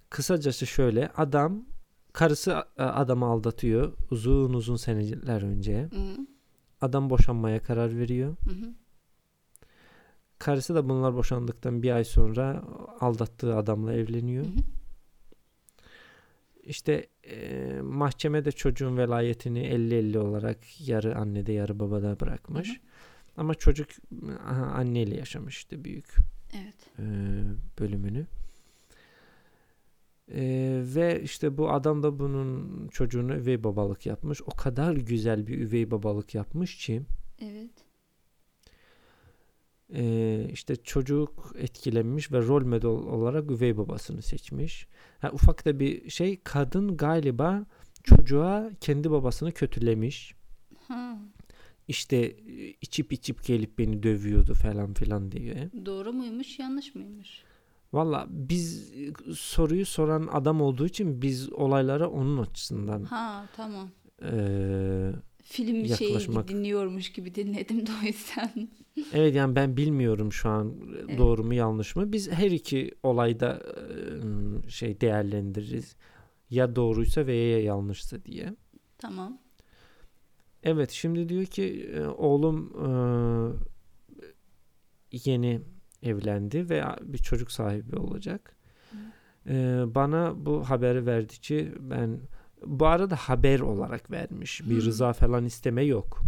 Kısacası 0.09 0.67
şöyle 0.67 1.07
adam 1.07 1.65
karısı 2.13 2.63
e, 2.77 2.83
adamı 2.83 3.25
aldatıyor 3.25 3.93
uzun 4.11 4.53
uzun 4.53 4.75
seneler 4.75 5.41
önce. 5.41 5.81
Hı 5.81 5.95
hı. 5.95 6.27
Adam 6.81 7.09
boşanmaya 7.09 7.59
karar 7.59 7.97
veriyor. 7.97 8.35
Hı 8.45 8.49
hı. 8.49 8.73
Karısı 10.39 10.75
da 10.75 10.89
bunlar 10.89 11.15
boşandıktan 11.15 11.83
bir 11.83 11.91
ay 11.91 12.03
sonra 12.03 12.63
aldattığı 12.99 13.55
adamla 13.55 13.93
evleniyor. 13.93 14.45
Hı 14.45 14.49
hı. 14.49 14.74
İşte 16.65 17.07
e, 17.23 17.71
mahkemede 17.81 18.51
çocuğun 18.51 18.97
velayetini 18.97 19.59
50-50 19.59 20.17
olarak 20.17 20.87
yarı 20.87 21.17
annede 21.17 21.51
yarı 21.53 21.79
babada 21.79 22.19
bırakmış. 22.19 22.69
Hı 22.69 22.73
hı. 22.73 22.77
Ama 23.37 23.55
çocuk 23.55 23.89
aha, 24.47 24.65
anneyle 24.65 25.15
yaşamış 25.15 25.57
işte 25.57 25.83
büyük 25.83 26.15
Evet. 26.53 26.75
e, 26.99 27.03
bölümünü. 27.79 28.25
E, 30.31 30.43
ve 30.95 31.21
işte 31.23 31.57
bu 31.57 31.71
adam 31.71 32.03
da 32.03 32.19
bunun 32.19 32.87
çocuğunu 32.87 33.33
üvey 33.35 33.63
babalık 33.63 34.05
yapmış. 34.05 34.41
O 34.41 34.51
kadar 34.51 34.93
güzel 34.93 35.47
bir 35.47 35.59
üvey 35.59 35.91
babalık 35.91 36.35
yapmış 36.35 36.77
ki 36.77 37.01
Evet. 37.41 37.84
E, 39.93 40.47
işte 40.53 40.75
çocuk 40.75 41.53
etkilenmiş 41.57 42.31
ve 42.31 42.41
rol 42.41 42.65
model 42.65 42.85
olarak 42.89 43.51
üvey 43.51 43.77
babasını 43.77 44.21
seçmiş. 44.21 44.87
Ha, 45.19 45.31
ufak 45.33 45.65
da 45.65 45.79
bir 45.79 46.09
şey 46.09 46.39
kadın 46.43 46.97
galiba 46.97 47.65
çocuğa 48.03 48.69
kendi 48.81 49.11
babasını 49.11 49.51
kötülemiş. 49.51 50.35
Ha. 50.87 51.17
İşte 51.87 52.17
e, 52.17 52.67
içip 52.81 53.13
içip 53.13 53.43
gelip 53.45 53.79
beni 53.79 54.03
dövüyordu 54.03 54.53
falan 54.53 54.93
filan 54.93 55.31
diye. 55.31 55.69
Doğru 55.85 56.13
muymuş, 56.13 56.59
yanlış 56.59 56.95
mıymış? 56.95 57.43
Valla 57.93 58.27
biz 58.29 58.91
e, 58.93 59.33
soruyu 59.35 59.85
soran 59.85 60.29
adam 60.31 60.61
olduğu 60.61 60.85
için 60.85 61.21
biz 61.21 61.53
olaylara 61.53 62.09
onun 62.09 62.37
açısından 62.37 63.03
Ha, 63.03 63.45
tamam. 63.55 63.89
eee, 64.21 65.11
Film 65.43 65.85
şeyi 65.85 66.47
dinliyormuş 66.47 67.11
gibi 67.11 67.35
dinledim 67.35 67.87
de 67.87 67.91
o 68.03 68.05
yüzden. 68.05 68.69
Evet 69.13 69.35
yani 69.35 69.55
ben 69.55 69.77
bilmiyorum 69.77 70.33
şu 70.33 70.49
an 70.49 70.73
Evet. 70.99 71.17
doğru 71.17 71.43
mu 71.43 71.53
yanlış 71.53 71.95
mı. 71.95 72.11
Biz 72.11 72.31
her 72.31 72.51
iki 72.51 72.91
olayda 73.03 73.61
şey 74.67 75.01
değerlendiririz. 75.01 75.95
Ya 76.49 76.75
doğruysa 76.75 77.27
veya 77.27 77.49
ya 77.51 77.59
yanlışsa 77.63 78.25
diye. 78.25 78.55
Tamam. 78.97 79.37
Evet 80.63 80.91
şimdi 80.91 81.29
diyor 81.29 81.45
ki 81.45 81.91
e, 81.95 82.01
oğlum 82.05 82.73
e, 82.85 82.87
yeni 85.11 85.61
evlendi 86.03 86.69
ve 86.69 86.83
bir 87.01 87.17
çocuk 87.17 87.51
sahibi 87.51 87.95
olacak. 87.95 88.55
E, 89.49 89.83
bana 89.87 90.45
bu 90.45 90.69
haberi 90.69 91.05
verdi 91.05 91.33
ki 91.33 91.71
ben 91.79 92.19
bu 92.65 92.85
arada 92.87 93.15
haber 93.15 93.59
olarak 93.59 94.11
vermiş. 94.11 94.61
Bir 94.61 94.75
Hmm. 94.75 94.85
rıza 94.85 95.13
falan 95.13 95.45
isteme 95.45 95.83
yok. 95.83 96.21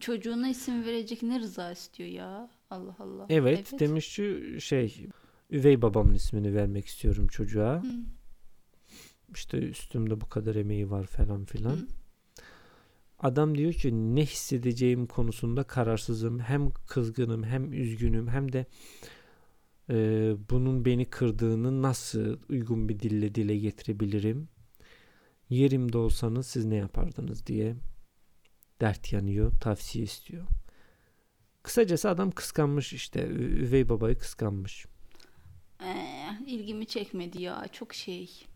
Çocuğuna 0.00 0.48
isim 0.48 0.84
verecek 0.84 1.22
ne 1.22 1.40
rıza 1.40 1.72
istiyor 1.72 2.08
ya? 2.08 2.50
Allah 2.70 2.96
Allah. 2.98 3.26
Evet, 3.28 3.80
demiş 3.80 4.16
ki 4.16 4.56
şey 4.60 5.06
üvey 5.50 5.82
babamın 5.82 6.14
ismini 6.14 6.54
vermek 6.54 6.86
istiyorum 6.86 7.26
çocuğa. 7.26 7.82
Hı. 7.82 7.86
İşte 9.34 9.58
üstümde 9.58 10.20
bu 10.20 10.28
kadar 10.28 10.54
emeği 10.54 10.90
var 10.90 11.04
falan 11.04 11.44
filan. 11.44 11.76
Hı. 11.76 11.86
Adam 13.18 13.58
diyor 13.58 13.72
ki 13.72 14.14
ne 14.14 14.22
hissedeceğim 14.22 15.06
konusunda 15.06 15.64
kararsızım. 15.64 16.38
Hem 16.38 16.70
kızgınım 16.70 17.44
hem 17.44 17.72
üzgünüm 17.72 18.28
hem 18.28 18.52
de 18.52 18.66
e, 19.90 19.96
bunun 20.50 20.84
beni 20.84 21.04
kırdığını 21.04 21.82
nasıl 21.82 22.38
uygun 22.48 22.88
bir 22.88 23.00
dille 23.00 23.34
dile 23.34 23.58
getirebilirim. 23.58 24.48
Yerimde 25.48 25.98
olsanız 25.98 26.46
siz 26.46 26.64
ne 26.64 26.76
yapardınız 26.76 27.46
diye 27.46 27.76
dert 28.80 29.12
yanıyor, 29.12 29.52
tavsiye 29.60 30.04
istiyor. 30.04 30.46
Kısacası 31.62 32.10
adam 32.10 32.30
kıskanmış 32.30 32.92
işte. 32.92 33.26
Üvey 33.28 33.88
babayı 33.88 34.18
kıskanmış. 34.18 34.86
Ee, 35.84 36.30
ilgimi 36.46 36.86
çekmedi 36.86 37.42
ya. 37.42 37.66
Çok 37.72 37.94
şey. 37.94 38.46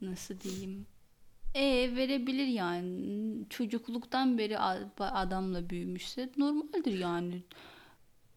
Nasıl 0.00 0.40
diyeyim? 0.40 0.86
E 1.54 1.96
verebilir 1.96 2.46
yani. 2.46 3.48
Çocukluktan 3.50 4.38
beri 4.38 4.58
adamla 4.98 5.70
büyümüşse 5.70 6.30
normaldir 6.36 6.98
yani. 6.98 7.42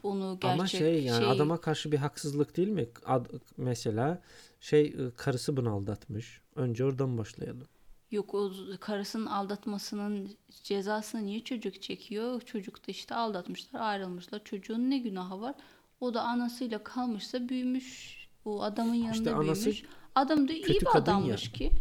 Onu 0.04 0.38
gerçek 0.42 0.60
Ama 0.60 0.68
şey 0.68 1.04
yani 1.04 1.24
şey- 1.24 1.32
adama 1.32 1.62
karşı 1.62 1.92
bir 1.92 1.98
haksızlık 1.98 2.58
değil 2.58 2.68
mi? 2.68 2.88
Ad- 3.06 3.30
mesela 3.58 4.22
şey 4.62 4.96
karısı 5.18 5.58
bunu 5.58 5.70
aldatmış. 5.74 6.42
Önce 6.56 6.86
oradan 6.86 7.18
başlayalım. 7.18 7.68
Yok 8.14 8.34
o 8.34 8.52
karısının 8.80 9.26
aldatmasının 9.26 10.38
cezasını 10.64 11.26
niye 11.26 11.44
çocuk 11.44 11.82
çekiyor? 11.82 12.42
Çocuk 12.42 12.88
da 12.88 12.92
işte 12.92 13.16
aldatmışlar, 13.16 13.80
ayrılmışlar. 13.80 14.44
Çocuğun 14.44 14.90
ne 14.90 14.98
günahı 14.98 15.42
var? 15.42 15.56
O 16.00 16.14
da 16.14 16.22
anasıyla 16.22 16.84
kalmışsa 16.84 17.50
büyümüş. 17.50 18.18
O 18.46 18.62
adamın 18.64 18.94
yanında 18.94 19.18
İşte 19.18 19.34
anası 19.34 19.66
büyümüş. 19.66 19.84
Adam 20.16 20.48
da 20.48 20.54
iyi 20.54 20.66
bir 20.66 20.98
adammış 20.98 21.52
ki. 21.52 21.72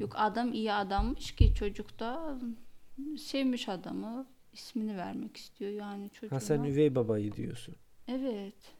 Yok 0.00 0.12
adam 0.16 0.52
iyi 0.52 0.72
adammış 0.72 1.34
ki 1.34 1.54
çocuk 1.54 1.98
da 1.98 2.38
sevmiş 3.18 3.68
adamı. 3.68 4.26
ismini 4.52 4.96
vermek 4.96 5.36
istiyor 5.36 5.70
yani 5.70 6.10
çocuğuna. 6.10 6.36
Ha 6.36 6.40
sen 6.40 6.62
üvey 6.64 6.94
babayı 6.94 7.32
diyorsun. 7.32 7.74
Evet. 8.08 8.74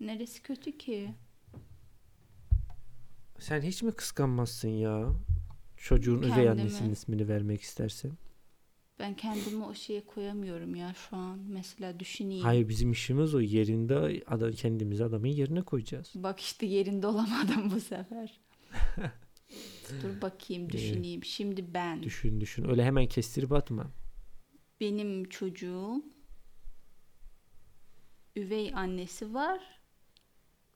Neresi 0.00 0.42
kötü 0.42 0.78
ki? 0.78 1.14
Sen 3.38 3.60
hiç 3.60 3.82
mi 3.82 3.92
kıskanmazsın 3.92 4.68
ya? 4.68 5.12
Çocuğun 5.80 6.18
üvey 6.18 6.28
Kendimi. 6.28 6.50
annesinin 6.50 6.92
ismini 6.92 7.28
vermek 7.28 7.60
istersen. 7.60 8.12
Ben 8.98 9.14
kendimi 9.16 9.64
o 9.64 9.74
şeye 9.74 10.04
koyamıyorum 10.04 10.74
ya 10.74 10.94
şu 10.94 11.16
an. 11.16 11.38
Mesela 11.48 12.00
düşüneyim. 12.00 12.44
Hayır 12.44 12.68
bizim 12.68 12.92
işimiz 12.92 13.34
o 13.34 13.40
yerinde 13.40 14.22
adam, 14.26 14.52
kendimizi 14.52 15.04
adamın 15.04 15.28
yerine 15.28 15.62
koyacağız. 15.62 16.12
Bak 16.14 16.40
işte 16.40 16.66
yerinde 16.66 17.06
olamadım 17.06 17.70
bu 17.74 17.80
sefer. 17.80 18.40
Dur 20.02 20.22
bakayım 20.22 20.70
düşüneyim. 20.70 21.24
Şimdi 21.24 21.74
ben. 21.74 22.02
Düşün 22.02 22.40
düşün. 22.40 22.68
Öyle 22.68 22.84
hemen 22.84 23.06
kestirip 23.06 23.52
atma. 23.52 23.86
Benim 24.80 25.28
çocuğum 25.28 26.04
üvey 28.36 28.74
annesi 28.74 29.34
var 29.34 29.79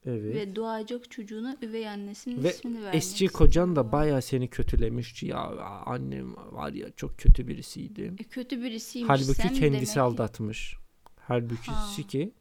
Evet. 0.07 0.23
Ve, 0.25 0.35
ve 0.35 0.57
doğacak 0.57 1.11
çocuğuna 1.11 1.57
üvey 1.63 1.89
annesinin 1.89 2.45
ismini 2.45 2.83
vermek 2.83 2.95
eski 2.95 3.27
kocan 3.29 3.77
da 3.77 3.93
bayağı 3.93 4.23
seni 4.23 4.49
kötülemiş. 4.51 5.23
Ya 5.23 5.39
annem 5.87 6.37
var 6.37 6.73
ya 6.73 6.91
çok 6.91 7.19
kötü 7.19 7.49
birisiydi. 7.49 8.15
E, 8.19 8.25
kötü 8.25 8.63
birisiymiş. 8.63 9.11
Halbuki 9.11 9.35
sen 9.35 9.49
kendisi 9.55 9.73
demek 9.73 9.93
ki- 9.95 10.01
aldatmış. 10.01 10.77
Halbuki 11.21 11.71
Ha. 11.71 11.91
ki 12.09 12.33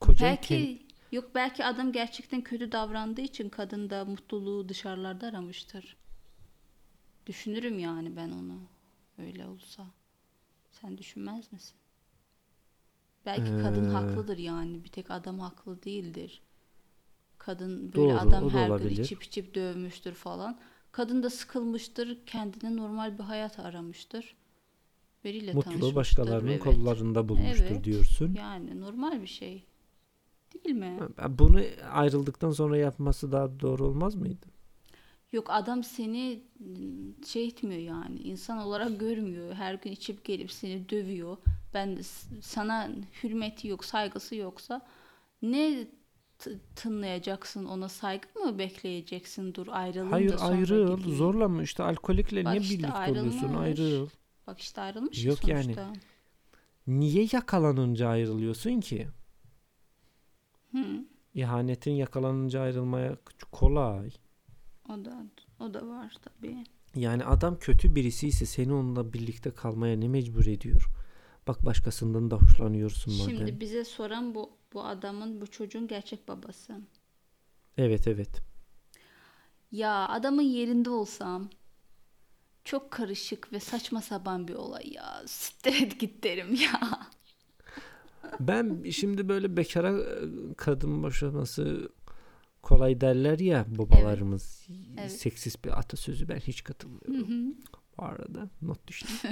kocan 0.00 0.28
Belki 0.28 0.54
kend- 0.54 0.78
yok 1.16 1.30
belki 1.34 1.64
adam 1.64 1.92
gerçekten 1.92 2.42
kötü 2.42 2.72
davrandığı 2.72 3.20
için 3.20 3.48
kadın 3.48 3.90
da 3.90 4.04
mutluluğu 4.04 4.68
dışarılarda 4.68 5.26
aramıştır. 5.26 5.96
Düşünürüm 7.26 7.78
yani 7.78 8.16
ben 8.16 8.30
onu. 8.30 8.58
Öyle 9.18 9.46
olsa. 9.46 9.86
Sen 10.70 10.98
düşünmez 10.98 11.52
misin? 11.52 11.76
Belki 13.26 13.50
kadın 13.62 13.84
Ee, 13.90 13.92
haklıdır 13.92 14.38
yani. 14.38 14.84
Bir 14.84 14.88
tek 14.88 15.10
adam 15.10 15.38
haklı 15.40 15.82
değildir. 15.82 16.42
Kadın 17.48 17.92
böyle 17.92 18.08
Doğru, 18.08 18.18
adam 18.18 18.50
her 18.50 18.66
gün 18.66 18.72
olabilir. 18.72 19.04
içip 19.04 19.22
içip 19.22 19.54
dövmüştür 19.54 20.12
falan. 20.12 20.58
Kadın 20.92 21.22
da 21.22 21.30
sıkılmıştır. 21.30 22.18
Kendine 22.26 22.76
normal 22.76 23.18
bir 23.18 23.22
hayat 23.22 23.58
aramıştır. 23.58 24.36
Biriyle 25.24 25.52
Mutluluğu 25.52 25.64
tanışmıştır. 25.64 25.96
başkalarının 25.96 26.50
Evet. 26.50 26.64
kollarında 26.64 27.28
bulmuştur 27.28 27.64
Evet. 27.70 27.84
diyorsun. 27.84 28.34
Yani 28.34 28.80
normal 28.80 29.22
bir 29.22 29.26
şey. 29.26 29.64
Değil 30.64 30.76
mi? 30.76 30.98
Bunu 31.28 31.60
ayrıldıktan 31.92 32.50
sonra 32.50 32.76
yapması 32.76 33.32
daha 33.32 33.60
doğru 33.60 33.86
olmaz 33.86 34.14
mıydı? 34.14 34.46
Yok 35.32 35.46
adam 35.50 35.84
seni 35.84 36.42
ım, 36.60 37.24
şey 37.26 37.46
etmiyor 37.46 37.80
yani 37.80 38.18
insan 38.18 38.58
olarak 38.58 39.00
görmüyor. 39.00 39.54
Her 39.54 39.74
gün 39.74 39.92
içip 39.92 40.24
gelip 40.24 40.52
seni 40.52 40.88
dövüyor. 40.88 41.36
Ben 41.74 41.98
sana 42.40 42.90
hürmeti 43.22 43.68
yok, 43.68 43.84
saygısı 43.84 44.34
yoksa 44.34 44.80
ne 45.42 45.88
tınlayacaksın 46.76 47.64
ona 47.64 47.88
saygı 47.88 48.28
mı 48.40 48.58
bekleyeceksin 48.58 49.54
dur 49.54 49.66
ayrılın 49.70 50.10
Hayır 50.10 50.32
da 50.38 50.42
ayrıl. 50.42 50.96
gideyim. 50.98 51.16
Zorla 51.18 51.48
mı? 51.48 51.62
İşte 51.62 51.82
alkolikle 51.82 52.44
Bak 52.44 52.52
niye 52.52 52.62
işte 52.62 52.74
birlikte 52.78 53.10
oluyorsun? 53.10 53.38
ayrılmış. 53.54 53.56
Ayrıl. 53.80 54.08
Bak 54.46 54.60
işte 54.60 54.80
ayrılmış 54.80 55.24
Yok 55.24 55.48
yani. 55.48 55.62
sonuçta. 55.62 55.92
Niye 56.86 57.28
yakalanınca 57.32 58.08
ayrılıyorsun 58.08 58.80
ki? 58.80 59.08
Hı, 60.72 61.04
İhanetin 61.34 61.90
yakalanınca 61.92 62.60
ayrılmaya 62.60 63.16
kolay. 63.52 64.10
o 64.88 65.04
da 65.04 65.22
o 65.60 65.74
da 65.74 65.88
var 65.88 66.14
tabii. 66.22 66.64
Yani 66.94 67.24
adam 67.24 67.58
kötü 67.58 67.94
birisi 67.94 68.28
ise 68.28 68.46
seni 68.46 68.72
onunla 68.72 69.12
birlikte 69.12 69.50
kalmaya 69.50 69.96
ne 69.96 70.08
mecbur 70.08 70.46
ediyor? 70.46 70.86
Bak 71.48 71.64
başkasından 71.64 72.30
da 72.30 72.36
hoşlanıyorsun 72.36 73.14
madem. 73.14 73.36
Şimdi 73.36 73.60
bize 73.60 73.84
soran 73.84 74.34
bu 74.34 74.50
bu 74.72 74.84
adamın 74.84 75.40
bu 75.40 75.46
çocuğun 75.46 75.86
gerçek 75.88 76.28
babası. 76.28 76.80
Evet 77.76 78.08
evet. 78.08 78.42
Ya 79.72 80.08
adamın 80.08 80.42
yerinde 80.42 80.90
olsam 80.90 81.50
çok 82.64 82.90
karışık 82.90 83.52
ve 83.52 83.60
saçma 83.60 84.02
sapan 84.02 84.48
bir 84.48 84.54
olay 84.54 84.92
ya. 84.92 85.22
Siktir 85.26 85.98
git 85.98 86.24
derim 86.24 86.54
ya. 86.54 87.00
Ben 88.40 88.84
şimdi 88.90 89.28
böyle 89.28 89.56
bekara 89.56 89.98
e, 90.00 90.04
kadın 90.56 91.02
boşaması 91.02 91.88
kolay 92.62 93.00
derler 93.00 93.38
ya 93.38 93.66
babalarımız. 93.68 94.66
Evet. 94.98 95.12
Seksist 95.12 95.64
bir 95.64 95.78
atasözü 95.78 96.28
ben 96.28 96.38
hiç 96.38 96.60
Hı 96.60 96.64
katılmıyorum. 96.64 97.50
hı. 97.50 97.54
Bu 97.98 98.04
arada 98.04 98.48
not 98.62 98.86
düştü. 98.86 99.08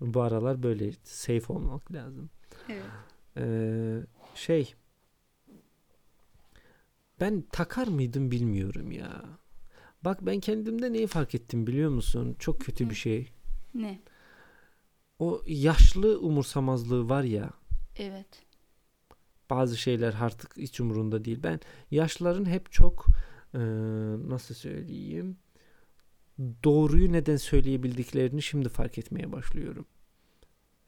Bu 0.00 0.20
aralar 0.22 0.62
böyle 0.62 0.92
safe 1.04 1.52
olmak 1.52 1.92
lazım. 1.92 2.30
evet. 2.68 2.82
Ee, 3.36 4.00
şey 4.34 4.74
ben 7.20 7.44
takar 7.52 7.86
mıydım 7.86 8.30
bilmiyorum 8.30 8.92
ya. 8.92 9.24
Bak 10.04 10.26
ben 10.26 10.40
kendimde 10.40 10.92
neyi 10.92 11.06
fark 11.06 11.34
ettim 11.34 11.66
biliyor 11.66 11.90
musun? 11.90 12.36
Çok 12.38 12.60
kötü 12.60 12.86
Hı. 12.86 12.90
bir 12.90 12.94
şey. 12.94 13.28
Ne? 13.74 14.00
O 15.18 15.42
yaşlı 15.46 16.20
umursamazlığı 16.20 17.08
var 17.08 17.22
ya. 17.22 17.50
Evet. 17.96 18.44
Bazı 19.50 19.76
şeyler 19.76 20.14
artık 20.20 20.56
hiç 20.56 20.80
umurunda 20.80 21.24
değil. 21.24 21.42
Ben 21.42 21.60
yaşlıların 21.90 22.44
hep 22.44 22.72
çok 22.72 23.06
e, 23.54 23.58
nasıl 24.28 24.54
söyleyeyim 24.54 25.36
doğruyu 26.64 27.12
neden 27.12 27.36
söyleyebildiklerini 27.36 28.42
şimdi 28.42 28.68
fark 28.68 28.98
etmeye 28.98 29.32
başlıyorum. 29.32 29.86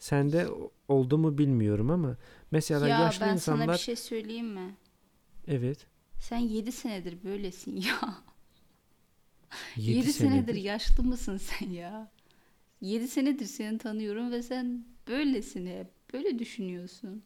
Sende 0.00 0.48
oldu 0.88 1.18
mu 1.18 1.38
bilmiyorum 1.38 1.90
ama 1.90 2.18
mesela 2.52 2.88
ya 2.88 2.98
yaşlı 3.00 3.26
ben 3.26 3.34
insanlar 3.34 3.66
sana 3.66 3.72
bir 3.72 3.78
şey 3.78 3.96
söyleyeyim 3.96 4.48
mi? 4.48 4.76
evet 5.48 5.88
Sen 6.18 6.38
7 6.38 6.72
senedir 6.72 7.24
böylesin 7.24 7.76
ya. 7.76 8.24
7, 9.76 9.90
7 9.98 10.12
senedir 10.12 10.54
yaşlı 10.54 11.04
mısın 11.04 11.36
sen 11.36 11.70
ya? 11.70 12.12
7 12.80 13.08
senedir 13.08 13.46
seni 13.46 13.78
tanıyorum 13.78 14.32
ve 14.32 14.42
sen 14.42 14.86
böylesin 15.08 15.66
hep. 15.66 15.88
Böyle 16.12 16.38
düşünüyorsun. 16.38 17.24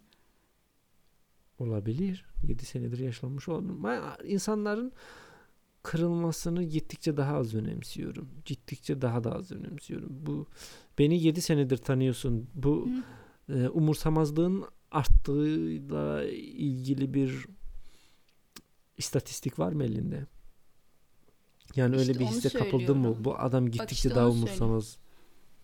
olabilir. 1.58 2.24
7 2.48 2.64
senedir 2.66 2.98
yaşlanmış 2.98 3.48
olabilir. 3.48 3.84
Ben 3.84 4.02
insanların 4.24 4.92
kırılmasını 5.82 6.64
gittikçe 6.64 7.16
daha 7.16 7.36
az 7.36 7.54
önemsiyorum. 7.54 8.28
Gittikçe 8.44 9.02
daha 9.02 9.24
da 9.24 9.34
az 9.34 9.52
önemsiyorum. 9.52 10.10
Bu 10.26 10.46
beni 10.98 11.22
7 11.22 11.42
senedir 11.42 11.76
tanıyorsun. 11.76 12.50
Bu 12.54 12.88
e, 13.48 13.68
umursamazlığın 13.68 14.64
arttığıyla 14.90 16.24
ilgili 16.34 17.14
bir 17.14 17.46
istatistik 18.98 19.58
var 19.58 19.72
mı 19.72 19.84
elinde? 19.84 20.26
Yani 21.76 21.92
öyle 21.96 22.10
İşte 22.12 22.20
bir 22.20 22.24
onu 22.24 22.30
hisse 22.30 22.48
kapıldın 22.48 22.98
mı? 22.98 23.24
Bu 23.24 23.38
adam 23.38 23.70
gittikçe 23.70 23.94
işte 23.94 24.10
daha 24.10 24.14
söylüyorum. 24.16 24.38
umursamaz. 24.42 24.98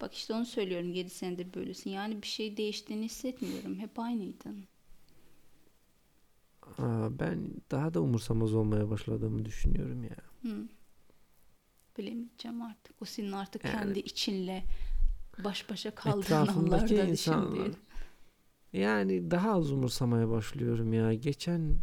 Bak 0.00 0.14
işte 0.14 0.34
onu 0.34 0.46
söylüyorum 0.46 0.92
7 0.92 1.10
senedir 1.10 1.54
böylesin. 1.54 1.90
Yani 1.90 2.22
bir 2.22 2.26
şey 2.26 2.56
değiştiğini 2.56 3.04
hissetmiyorum. 3.04 3.78
Hep 3.78 3.98
aynıydın. 3.98 4.64
Aa, 6.78 7.18
ben 7.18 7.50
daha 7.70 7.94
da 7.94 8.00
umursamaz 8.00 8.54
olmaya 8.54 8.90
başladığımı 8.90 9.44
düşünüyorum 9.44 10.04
ya. 10.04 10.16
Hı. 10.42 10.68
Bilemeyeceğim 11.98 12.62
artık. 12.62 13.02
O 13.02 13.04
senin 13.04 13.32
artık 13.32 13.64
Yani- 13.64 13.74
kendi 13.74 13.98
içinle 13.98 14.64
baş 15.44 15.70
başa 15.70 15.88
Etrafımdaki 15.88 16.35
anlarda 16.35 17.05
insanlar 17.05 17.53
düşündüğün. 17.53 17.76
yani 18.72 19.31
daha 19.31 19.53
az 19.53 19.72
umursamaya 19.72 20.29
başlıyorum 20.29 20.92
ya. 20.92 21.14
Geçen 21.14 21.76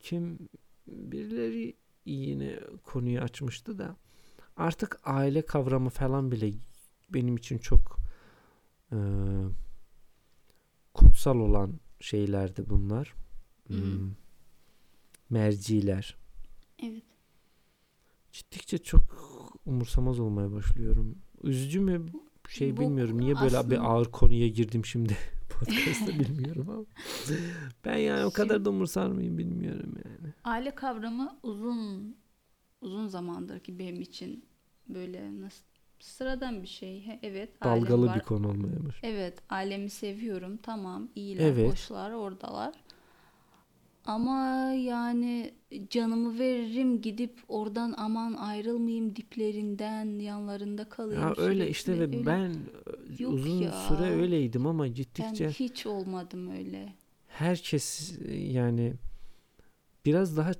kim 0.00 0.38
birileri 0.86 1.76
yine 2.06 2.60
konuyu 2.84 3.20
açmıştı 3.20 3.78
da 3.78 3.96
artık 4.56 5.00
aile 5.04 5.42
kavramı 5.42 5.90
falan 5.90 6.32
bile 6.32 6.52
benim 7.10 7.36
için 7.36 7.58
çok 7.58 7.98
e, 8.92 8.96
kutsal 10.94 11.36
olan 11.36 11.80
şeylerdi 12.00 12.64
bunlar. 12.70 13.14
Hı. 13.68 13.74
Hmm, 13.74 14.10
merciler. 15.30 16.16
Evet. 16.82 17.02
Gittikçe 18.32 18.78
çok 18.78 19.02
umursamaz 19.66 20.20
olmaya 20.20 20.52
başlıyorum. 20.52 21.18
Üzücü 21.42 21.80
mü 21.80 22.06
şey 22.48 22.76
Bu 22.76 22.80
bilmiyorum. 22.80 23.20
Niye 23.20 23.34
böyle 23.34 23.50
bir 23.50 23.54
aslında- 23.56 23.80
ağır 23.80 24.06
konuya 24.10 24.48
girdim 24.48 24.84
şimdi 24.84 25.16
podcast'ta 25.50 26.18
bilmiyorum 26.18 26.70
ama. 26.70 26.84
Ben 27.84 27.96
yani 27.96 28.24
o 28.24 28.30
kadar 28.30 28.64
da 28.64 28.70
umursar 28.70 29.06
mıyım 29.06 29.38
bilmiyorum 29.38 29.94
yani. 30.04 30.32
Aile 30.44 30.74
kavramı 30.74 31.38
uzun 31.42 32.16
uzun 32.80 33.06
zamandır 33.06 33.60
ki 33.60 33.78
benim 33.78 34.00
için 34.00 34.44
böyle 34.88 35.40
nasıl 35.40 35.64
sıradan 36.00 36.62
bir 36.62 36.68
şey. 36.68 37.06
He, 37.06 37.18
Evet, 37.22 37.64
Dalgalı 37.64 38.06
var. 38.06 38.16
bir 38.16 38.20
konu 38.20 38.48
olmaya 38.48 38.76
başladı. 38.84 38.98
Evet, 39.02 39.38
ailemi 39.50 39.90
seviyorum. 39.90 40.56
Tamam, 40.56 41.08
iyiler, 41.14 41.44
Evet. 41.52 41.72
hoşlar, 41.72 42.10
oradalar. 42.10 42.74
Ama 44.08 44.72
yani 44.72 45.54
canımı 45.90 46.38
veririm 46.38 47.00
gidip 47.00 47.38
oradan 47.48 47.94
aman 47.96 48.32
ayrılmayayım 48.34 49.16
diplerinden 49.16 50.18
yanlarında 50.18 50.88
kalayım. 50.88 51.22
Ya 51.22 51.34
öyle 51.36 51.68
işte 51.70 51.92
ve 51.92 52.02
Öyle- 52.02 52.26
ben 52.26 52.54
Yok 53.18 53.32
uzun 53.32 53.50
ya. 53.50 53.72
süre 53.72 54.10
öyleydim 54.10 54.66
ama 54.66 54.84
ben 54.84 54.94
gittikçe 54.94 55.50
hiç 55.50 55.86
olmadım 55.86 56.50
öyle. 56.50 56.92
herkes 57.28 58.18
yani 58.30 58.94
biraz 60.06 60.36
daha 60.36 60.52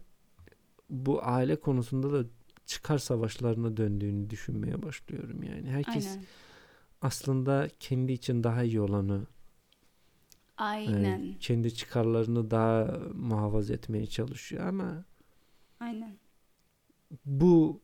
bu 0.91 1.21
aile 1.23 1.57
konusunda 1.61 2.13
da 2.13 2.29
çıkar 2.67 2.99
savaşlarına 2.99 3.77
döndüğünü 3.77 4.31
düşünmeye 4.31 4.83
başlıyorum 4.83 5.43
yani. 5.43 5.69
Herkes 5.71 6.09
Aynen. 6.09 6.25
aslında 7.03 7.69
kendi 7.81 8.13
için 8.13 8.45
daha 8.45 8.63
iyi 8.63 8.81
olanı 8.81 9.27
Aynen. 10.59 11.03
Yani 11.03 11.37
kendi 11.41 11.75
çıkarlarını 11.75 12.51
daha 12.51 12.99
muhafaza 13.15 13.75
etmeye 13.75 14.07
çalışıyor 14.07 14.67
ama 14.67 15.05
Aynen. 15.81 16.17
bu 17.27 17.81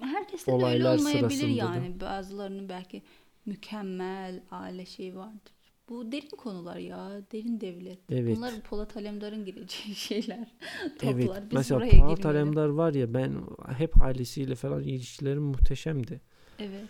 Herkes 0.00 0.46
de 0.46 0.52
öyle 0.52 0.88
olmayabilir 0.88 1.00
sırasında 1.30 1.46
da. 1.46 1.74
yani. 1.76 2.00
Bazılarının 2.00 2.68
belki 2.68 3.02
mükemmel 3.46 4.42
aile 4.50 4.86
şeyi 4.86 5.16
vardır. 5.16 5.52
Bu 5.88 6.12
derin 6.12 6.28
konular 6.36 6.76
ya. 6.76 7.22
Derin 7.32 7.60
devlet. 7.60 7.98
Evet. 8.10 8.36
Bunlar 8.36 8.60
Polat 8.60 8.96
Alemdar'ın 8.96 9.44
gireceği 9.44 9.94
şeyler. 9.94 10.54
evet 11.02 11.26
Toplar. 11.26 11.50
Biz 11.50 11.52
mesela 11.56 11.80
buraya 11.80 11.90
Polat 11.90 12.16
girmeyelim. 12.16 12.26
Alemdar 12.26 12.68
var 12.68 12.94
ya 12.94 13.14
ben 13.14 13.34
hep 13.78 14.02
ailesiyle 14.02 14.54
falan 14.54 14.82
ilişkilerim 14.82 15.42
muhteşemdi. 15.42 16.20
Evet. 16.58 16.88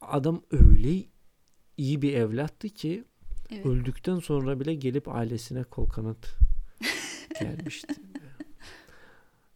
Adam 0.00 0.42
öyle 0.50 1.04
iyi 1.76 2.02
bir 2.02 2.12
evlattı 2.14 2.68
ki 2.68 3.04
Evet. 3.50 3.66
öldükten 3.66 4.18
sonra 4.18 4.60
bile 4.60 4.74
gelip 4.74 5.08
ailesine 5.08 5.64
kol 5.64 5.88
kanat 5.88 6.36
gelmişti. 7.40 7.94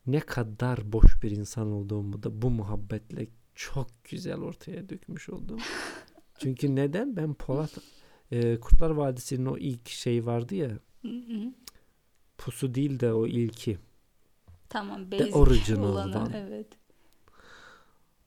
ne 0.06 0.20
kadar 0.20 0.92
boş 0.92 1.22
bir 1.22 1.30
insan 1.30 1.72
olduğumu 1.72 2.22
da 2.22 2.42
bu 2.42 2.50
muhabbetle 2.50 3.26
çok 3.54 4.04
güzel 4.04 4.40
ortaya 4.40 4.88
dökmüş 4.88 5.28
oldum. 5.28 5.58
Çünkü 6.38 6.76
neden? 6.76 7.16
Ben 7.16 7.34
Polat 7.34 7.78
e, 8.30 8.60
Kurtlar 8.60 8.90
Vadisi'nin 8.90 9.46
o 9.46 9.58
ilk 9.58 9.88
şey 9.88 10.26
vardı 10.26 10.54
ya. 10.54 10.78
Pusu 12.38 12.74
değil 12.74 13.00
de 13.00 13.12
o 13.12 13.26
ilki. 13.26 13.78
Tamam 14.68 15.10
The 15.10 15.32
original 15.32 15.82
olanı. 15.82 16.32
Evet. 16.36 16.66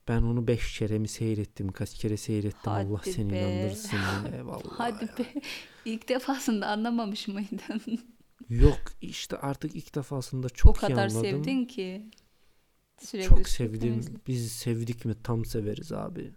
Ben 0.08 0.22
onu 0.22 0.46
beş 0.46 0.78
kere 0.78 0.98
mi 0.98 1.08
seyrettim? 1.08 1.72
Kaç 1.72 1.94
kere 1.94 2.16
seyrettim? 2.16 2.72
Hadi 2.72 2.88
Allah 2.88 3.00
seni 3.04 3.32
be. 3.32 3.38
inandırsın 3.40 3.96
ya. 4.36 4.46
Vallahi 4.46 4.64
Hadi 4.68 5.04
ya. 5.04 5.18
be. 5.18 5.40
İlk 5.84 6.08
defasında 6.08 6.66
anlamamış 6.66 7.28
mıydın? 7.28 7.82
Yok 8.48 8.78
işte 9.00 9.36
artık 9.38 9.76
ilk 9.76 9.94
defasında 9.94 10.46
o 10.46 10.50
çok 10.50 10.76
iyi 10.76 10.80
kadar 10.80 11.08
anladım. 11.08 11.20
sevdin 11.20 11.64
ki. 11.64 12.10
Sürekli 13.00 13.28
Çok 13.28 13.48
sevdim. 13.48 14.04
Biz 14.26 14.52
sevdik 14.52 15.04
mi 15.04 15.14
tam 15.22 15.44
severiz 15.44 15.92
abi. 15.92 16.32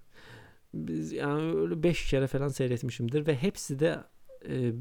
Biz 0.73 1.11
yani 1.11 1.41
öyle 1.57 1.83
beş 1.83 2.09
kere 2.09 2.27
falan 2.27 2.47
seyretmişimdir 2.47 3.27
ve 3.27 3.35
hepsi 3.35 3.79
de 3.79 4.03
e, 4.49 4.73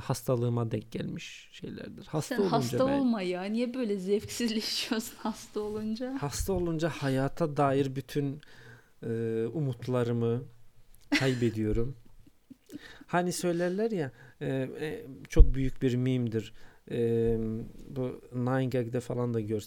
hastalığıma 0.00 0.70
denk 0.70 0.92
gelmiş 0.92 1.48
şeylerdir. 1.52 2.06
Hasta 2.06 2.36
Sen 2.36 2.42
olunca 2.42 2.56
hasta 2.56 2.86
ben, 2.86 2.98
olma 2.98 3.22
ya. 3.22 3.42
Niye 3.44 3.74
böyle 3.74 3.98
zevksizleşiyorsun 3.98 5.14
hasta 5.18 5.60
olunca? 5.60 6.16
hasta 6.20 6.52
olunca 6.52 6.88
hayata 6.88 7.56
dair 7.56 7.96
bütün 7.96 8.40
e, 9.02 9.08
umutlarımı 9.52 10.44
kaybediyorum. 11.18 11.96
hani 13.06 13.32
söylerler 13.32 13.90
ya 13.90 14.12
e, 14.40 14.46
e, 14.80 15.06
çok 15.28 15.54
büyük 15.54 15.82
bir 15.82 15.94
mimdir. 15.94 16.52
E, 16.90 16.98
bu 17.88 18.20
Nine 18.34 18.66
Gag'de 18.66 19.00
falan 19.00 19.34
da 19.34 19.40
gör, 19.40 19.62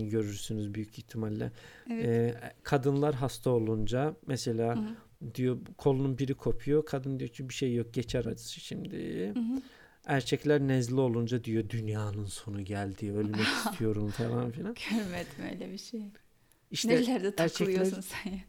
görürsünüz 0.00 0.74
büyük 0.74 0.98
ihtimalle. 0.98 1.52
Evet. 1.90 2.04
Ee, 2.06 2.34
kadınlar 2.62 3.14
hasta 3.14 3.50
olunca 3.50 4.14
mesela 4.26 4.76
Hı 4.76 4.80
hı. 4.80 4.94
Diyor 5.34 5.58
kolunun 5.78 6.18
biri 6.18 6.34
kopuyor. 6.34 6.84
Kadın 6.86 7.18
diyor 7.20 7.30
ki 7.30 7.48
bir 7.48 7.54
şey 7.54 7.74
yok 7.74 7.94
geçer 7.94 8.24
acısı 8.24 8.60
şimdi. 8.60 9.26
Hı 9.34 9.40
hı. 9.40 9.62
Erkekler 10.06 10.60
nezle 10.60 11.00
olunca 11.00 11.44
diyor 11.44 11.68
dünyanın 11.68 12.26
sonu 12.26 12.64
geldi. 12.64 13.12
Ölmek 13.12 13.46
istiyorum 13.66 14.08
falan 14.10 14.50
filan. 14.50 14.74
Görmedim 14.90 15.44
öyle 15.52 15.72
bir 15.72 15.78
şey. 15.78 16.02
İşte 16.70 16.88
Nerelerde 16.88 17.26
erkekler- 17.28 17.48
takılıyorsun 17.48 18.00
sen 18.00 18.30
ya? 18.30 18.40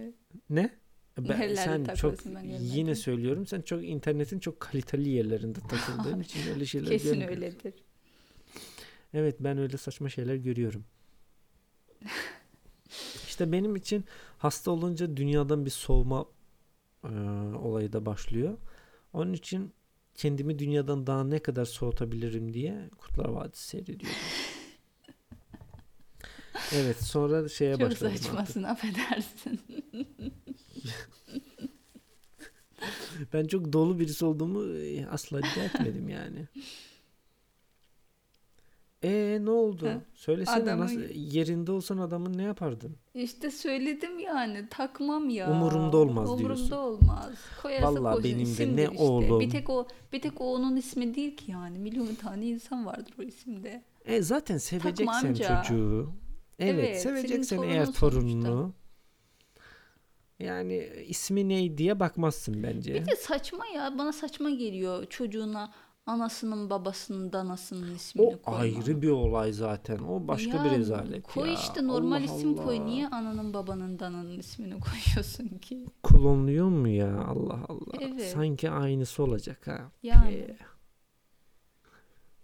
ne? 0.50 0.70
Ben, 1.18 1.28
Nerelerde 1.40 1.84
sen 1.86 1.94
çok 1.94 2.24
ben 2.24 2.32
görmedim. 2.32 2.58
yine 2.62 2.94
söylüyorum 2.94 3.46
sen 3.46 3.60
çok 3.62 3.84
internetin 3.84 4.38
çok 4.38 4.60
kaliteli 4.60 5.08
yerlerinde 5.08 5.58
takıldığın 5.60 6.20
için 6.20 6.50
öyle 6.54 6.66
şeyler 6.66 6.88
Kesin 6.88 7.20
öyledir. 7.20 7.74
Evet 9.14 9.36
ben 9.40 9.58
öyle 9.58 9.76
saçma 9.76 10.08
şeyler 10.08 10.34
görüyorum. 10.34 10.84
İşte 13.34 13.52
benim 13.52 13.76
için 13.76 14.04
hasta 14.38 14.70
olunca 14.70 15.16
dünyadan 15.16 15.64
bir 15.64 15.70
soğuma 15.70 16.26
e, 17.04 17.08
olayı 17.58 17.92
da 17.92 18.06
başlıyor. 18.06 18.58
Onun 19.12 19.32
için 19.32 19.72
kendimi 20.14 20.58
dünyadan 20.58 21.06
daha 21.06 21.24
ne 21.24 21.38
kadar 21.38 21.64
soğutabilirim 21.64 22.54
diye 22.54 22.90
Kurtlar 22.98 23.28
Vadisi 23.28 23.68
seyrediyorum. 23.68 24.08
Evet 26.74 26.96
sonra 27.02 27.48
şeye 27.48 27.76
Çok 27.76 27.82
başladım 27.90 28.12
artık. 28.12 28.24
saçmasın 28.24 28.62
affedersin. 28.62 29.60
Ben 33.32 33.46
çok 33.46 33.72
dolu 33.72 33.98
birisi 33.98 34.24
olduğumu 34.24 34.60
asla 35.10 35.38
iddia 35.38 35.64
etmedim 35.64 36.08
yani. 36.08 36.48
E 39.04 39.38
ne 39.44 39.50
oldu? 39.50 39.86
Ha, 39.88 40.00
Söylesene 40.14 40.62
adamın- 40.62 40.84
nasıl 40.84 41.00
yerinde 41.14 41.72
olsan 41.72 41.98
adamın 41.98 42.38
ne 42.38 42.42
yapardın? 42.42 42.96
İşte 43.14 43.50
söyledim 43.50 44.18
yani 44.18 44.66
takmam 44.70 45.28
ya. 45.30 45.50
Umurumda 45.50 45.96
olmaz 45.96 46.30
Umurumda 46.30 46.38
diyorsun. 46.56 46.76
olmaz. 46.76 47.32
Koyarsa 47.62 47.88
Vallahi 47.94 48.14
koysun, 48.14 48.24
benim 48.58 48.58
de 48.58 48.76
ne 48.76 48.82
işte. 48.92 49.04
oğlum. 49.04 49.40
Bir 49.40 49.50
tek 49.50 49.70
o 49.70 49.86
bir 50.12 50.20
tek 50.20 50.40
o 50.40 50.44
onun 50.54 50.76
ismi 50.76 51.14
değil 51.14 51.36
ki 51.36 51.50
yani. 51.50 51.78
Milyon 51.78 52.14
tane 52.14 52.46
insan 52.46 52.86
vardır 52.86 53.14
o 53.18 53.22
isimde. 53.22 53.82
E 54.04 54.22
zaten 54.22 54.58
seveceksen 54.58 55.34
çocuğu. 55.34 56.10
Evet, 56.58 56.74
Evet, 56.84 57.00
seveceksen 57.02 57.62
eğer 57.62 57.92
torunun 57.92 58.42
torununu. 58.42 58.72
Yani 60.38 60.88
ismi 61.08 61.48
ne 61.48 61.78
diye 61.78 62.00
bakmazsın 62.00 62.62
bence. 62.62 62.94
Bir 62.94 63.06
de 63.06 63.16
saçma 63.16 63.66
ya. 63.66 63.98
Bana 63.98 64.12
saçma 64.12 64.50
geliyor 64.50 65.06
çocuğuna 65.06 65.72
anasının 66.06 66.70
babasının 66.70 67.32
danasının 67.32 67.94
ismini 67.94 68.26
O 68.26 68.42
koyma. 68.42 68.58
ayrı 68.60 69.02
bir 69.02 69.10
olay 69.10 69.52
zaten. 69.52 69.98
O 69.98 70.28
başka 70.28 70.64
bir 70.64 70.70
Ya, 70.70 70.78
rezalet 70.78 71.22
Koy 71.26 71.48
ya. 71.48 71.54
işte 71.54 71.86
normal 71.86 72.16
Allah 72.16 72.24
isim 72.24 72.56
koy. 72.56 72.76
Allah. 72.76 72.84
Niye 72.84 73.08
ananın 73.08 73.54
babanın 73.54 73.98
dananın 73.98 74.38
ismini 74.38 74.80
koyuyorsun 74.80 75.48
ki? 75.58 75.86
Klonluyor 76.02 76.68
mu 76.68 76.88
ya? 76.88 77.24
Allah 77.24 77.60
Allah. 77.68 77.96
Evet. 78.00 78.30
Sanki 78.30 78.70
aynısı 78.70 79.22
olacak 79.22 79.66
ha. 79.66 79.92
Yani. 80.02 80.46
Pe. 80.46 80.56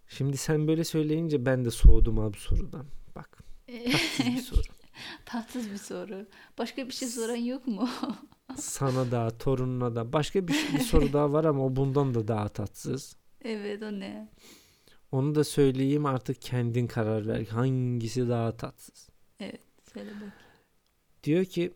Şimdi 0.07 0.37
sen 0.37 0.67
böyle 0.67 0.83
söyleyince 0.83 1.45
ben 1.45 1.65
de 1.65 1.71
soğudum 1.71 2.19
abi 2.19 2.37
sorudan. 2.37 2.85
Bak 3.15 3.43
tatsız 4.17 4.25
bir 4.35 4.41
soru. 4.41 4.61
Tatsız 5.25 5.71
bir 5.71 5.77
soru. 5.77 6.25
Başka 6.57 6.87
bir 6.87 6.91
şey 6.93 7.07
soran 7.07 7.35
yok 7.35 7.67
mu? 7.67 7.89
Sana 8.57 9.11
da 9.11 9.29
torununa 9.37 9.95
da. 9.95 10.13
Başka 10.13 10.47
bir, 10.47 10.53
bir 10.73 10.79
soru 10.79 11.13
daha 11.13 11.33
var 11.33 11.45
ama 11.45 11.65
o 11.65 11.75
bundan 11.75 12.13
da 12.13 12.27
daha 12.27 12.47
tatsız. 12.47 13.15
evet 13.45 13.83
o 13.83 13.91
ne? 13.91 14.29
Onu 15.11 15.35
da 15.35 15.43
söyleyeyim 15.43 16.05
artık 16.05 16.41
kendin 16.41 16.87
karar 16.87 17.27
ver. 17.27 17.45
Hangisi 17.45 18.29
daha 18.29 18.57
tatsız? 18.57 19.09
Söyle 19.93 20.11
bak. 20.21 20.33
Diyor 21.23 21.45
ki 21.45 21.73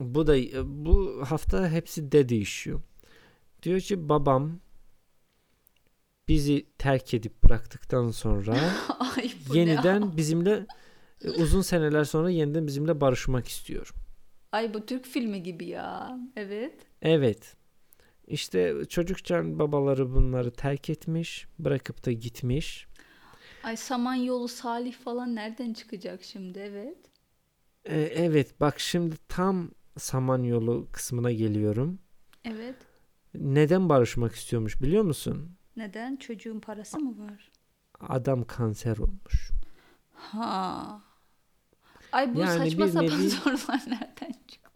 bu 0.00 0.26
da 0.26 0.36
bu 0.84 1.24
hafta 1.28 1.68
hepsi 1.68 2.12
de 2.12 2.28
değişiyor. 2.28 2.80
Diyor 3.62 3.80
ki 3.80 4.08
babam 4.08 4.60
bizi 6.28 6.66
terk 6.78 7.14
edip 7.14 7.44
bıraktıktan 7.44 8.10
sonra 8.10 8.56
Ay 9.16 9.32
bu 9.48 9.54
ne? 9.54 9.58
yeniden 9.58 10.16
bizimle 10.16 10.66
e, 11.24 11.30
uzun 11.30 11.62
seneler 11.62 12.04
sonra 12.04 12.30
yeniden 12.30 12.66
bizimle 12.66 13.00
barışmak 13.00 13.48
istiyor. 13.48 13.94
Ay 14.52 14.74
bu 14.74 14.86
Türk 14.86 15.06
filmi 15.06 15.42
gibi 15.42 15.66
ya. 15.66 16.18
Evet. 16.36 16.74
Evet. 17.02 17.56
İşte 18.26 18.74
çocukken 18.88 19.58
babaları 19.58 20.14
bunları 20.14 20.50
terk 20.52 20.90
etmiş, 20.90 21.46
bırakıp 21.58 22.06
da 22.06 22.12
gitmiş. 22.12 22.86
Ay 23.62 23.76
Samanyolu 23.76 24.48
Salih 24.48 24.92
falan 24.94 25.34
nereden 25.34 25.72
çıkacak 25.72 26.22
şimdi? 26.22 26.58
Evet. 26.58 26.98
E, 27.84 28.00
evet 28.00 28.60
bak 28.60 28.80
şimdi 28.80 29.16
tam 29.28 29.70
Samanyolu 29.98 30.88
kısmına 30.92 31.32
geliyorum. 31.32 31.98
Evet. 32.44 32.76
Neden 33.34 33.88
barışmak 33.88 34.34
istiyormuş 34.34 34.82
biliyor 34.82 35.02
musun? 35.04 35.56
Neden? 35.76 36.16
Çocuğun 36.16 36.60
parası 36.60 36.98
mı 37.00 37.26
var? 37.28 37.52
Adam 38.00 38.44
kanser 38.44 38.96
olmuş. 38.96 39.50
Ha. 40.12 41.02
Ay 42.12 42.34
bu 42.34 42.38
Yani 42.40 42.58
saçma 42.58 42.88
sapan 42.88 43.02
nevi- 43.02 43.30
sorular 43.30 43.82
nereden 43.86 44.32
çıktı? 44.48 44.70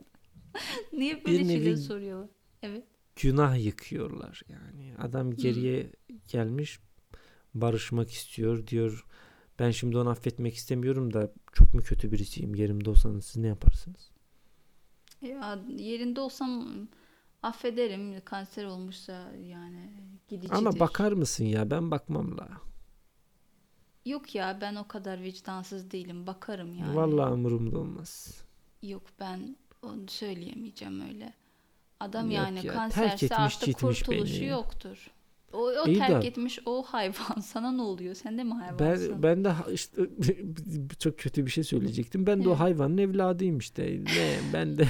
Niye 0.92 1.24
böyle 1.24 1.44
şeyler 1.44 1.72
nevi- 1.72 1.76
soruyorlar? 1.76 2.28
Evet. 2.62 2.84
Günah 3.22 3.64
yıkıyorlar 3.64 4.42
yani. 4.48 4.94
Adam 4.98 5.32
geriye 5.32 5.92
gelmiş 6.28 6.80
barışmak 7.54 8.10
istiyor 8.10 8.66
diyor. 8.66 9.06
Ben 9.58 9.70
şimdi 9.70 9.98
onu 9.98 10.10
affetmek 10.10 10.54
istemiyorum 10.54 11.12
da 11.12 11.32
çok 11.52 11.74
mu 11.74 11.80
kötü 11.80 12.12
birisiyim 12.12 12.54
yerimde 12.54 12.90
olsanız 12.90 13.26
siz 13.26 13.36
ne 13.36 13.46
yaparsınız? 13.46 14.10
Ya 15.22 15.58
yerinde 15.76 16.20
olsam 16.20 16.68
affederim. 17.42 18.20
Kanser 18.24 18.64
olmuşsa 18.64 19.32
yani 19.42 19.90
gidicidir. 20.28 20.56
Ama 20.56 20.80
bakar 20.80 21.12
mısın 21.12 21.44
ya 21.44 21.70
ben 21.70 21.90
bakmam 21.90 22.38
la. 22.38 22.48
Yok 24.04 24.34
ya 24.34 24.58
ben 24.60 24.74
o 24.74 24.88
kadar 24.88 25.22
vicdansız 25.22 25.90
değilim. 25.90 26.26
Bakarım 26.26 26.72
yani. 26.72 26.96
Vallahi 26.96 27.32
umurumda 27.32 27.78
olmaz. 27.78 28.42
Yok 28.82 29.02
ben 29.20 29.56
onu 29.82 30.08
söyleyemeyeceğim 30.08 31.00
öyle. 31.00 31.32
Adam 32.00 32.24
Yok 32.24 32.34
yani 32.34 32.66
ya, 32.66 32.72
kanserse 32.72 33.28
terk 33.28 33.32
etmiş, 33.32 33.56
artık 33.62 33.78
kurtuluşu 33.80 34.40
beni. 34.42 34.48
yoktur. 34.50 35.10
O, 35.52 35.58
o 35.58 35.86
İyi 35.86 35.98
terk 35.98 36.22
de- 36.22 36.26
etmiş 36.26 36.58
o 36.66 36.82
hayvan. 36.82 37.40
Sana 37.44 37.72
ne 37.72 37.82
oluyor? 37.82 38.14
Sen 38.14 38.38
de 38.38 38.44
mi 38.44 38.54
hayvansın? 38.54 39.22
Ben 39.22 39.22
ben 39.22 39.44
de 39.44 39.52
işte 39.72 40.02
çok 40.98 41.18
kötü 41.18 41.46
bir 41.46 41.50
şey 41.50 41.64
söyleyecektim. 41.64 42.26
Ben 42.26 42.44
de 42.44 42.48
o 42.48 42.50
Evet. 42.52 42.60
hayvanın 42.60 42.98
evladıyım 42.98 43.58
işte. 43.58 44.00
Ne 44.04 44.38
ben 44.52 44.78
de 44.78 44.88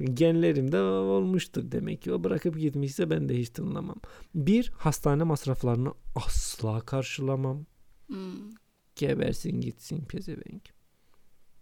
genlerimde 0.14 0.80
olmuştur 0.80 1.72
demek 1.72 2.02
ki. 2.02 2.12
O 2.12 2.24
bırakıp 2.24 2.58
gitmişse 2.58 3.10
ben 3.10 3.28
de 3.28 3.38
hiç 3.38 3.48
tınlamam. 3.48 3.96
Bir 4.34 4.72
hastane 4.76 5.22
masraflarını 5.22 5.92
asla 6.14 6.80
karşılamam. 6.80 7.66
Hmm. 8.06 8.50
Gebersin 8.96 9.60
gitsin 9.60 10.04
pezevenk. 10.04 10.75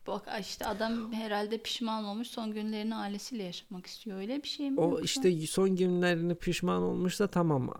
Bak 0.06 0.28
işte 0.40 0.66
adam 0.66 1.12
herhalde 1.12 1.58
pişman 1.58 2.04
olmuş. 2.04 2.28
Son 2.28 2.52
günlerini 2.52 2.94
ailesiyle 2.94 3.42
yaşamak 3.42 3.86
istiyor. 3.86 4.18
Öyle 4.18 4.42
bir 4.42 4.48
şey 4.48 4.70
mi? 4.70 4.80
O 4.80 4.90
yoksa? 4.90 5.04
işte 5.04 5.46
son 5.46 5.76
günlerini 5.76 6.34
pişman 6.34 6.82
olmuşsa 6.82 7.26
tamam 7.26 7.74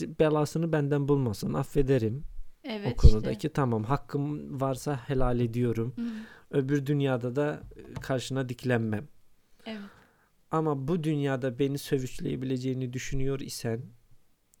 eee, 0.00 0.18
belasını 0.18 0.72
benden 0.72 1.08
bulmasın 1.08 1.54
affederim 1.54 2.24
evet 2.64 2.92
o 2.92 2.96
konudaki 2.96 3.36
işte. 3.36 3.48
tamam 3.52 3.84
hakkım 3.84 4.60
varsa 4.60 4.96
helal 4.96 5.40
ediyorum. 5.40 5.92
Hmm. 5.96 6.08
Öbür 6.50 6.86
dünyada 6.86 7.36
da 7.36 7.62
e, 7.76 7.94
karşına 8.00 8.48
diklenmem. 8.48 9.08
Evet. 9.66 9.80
ama 10.50 10.88
bu 10.88 11.04
dünyada 11.04 11.58
beni 11.58 11.78
sövüşleyebileceğini 11.78 12.92
düşünüyor 12.92 13.40
isen 13.40 13.82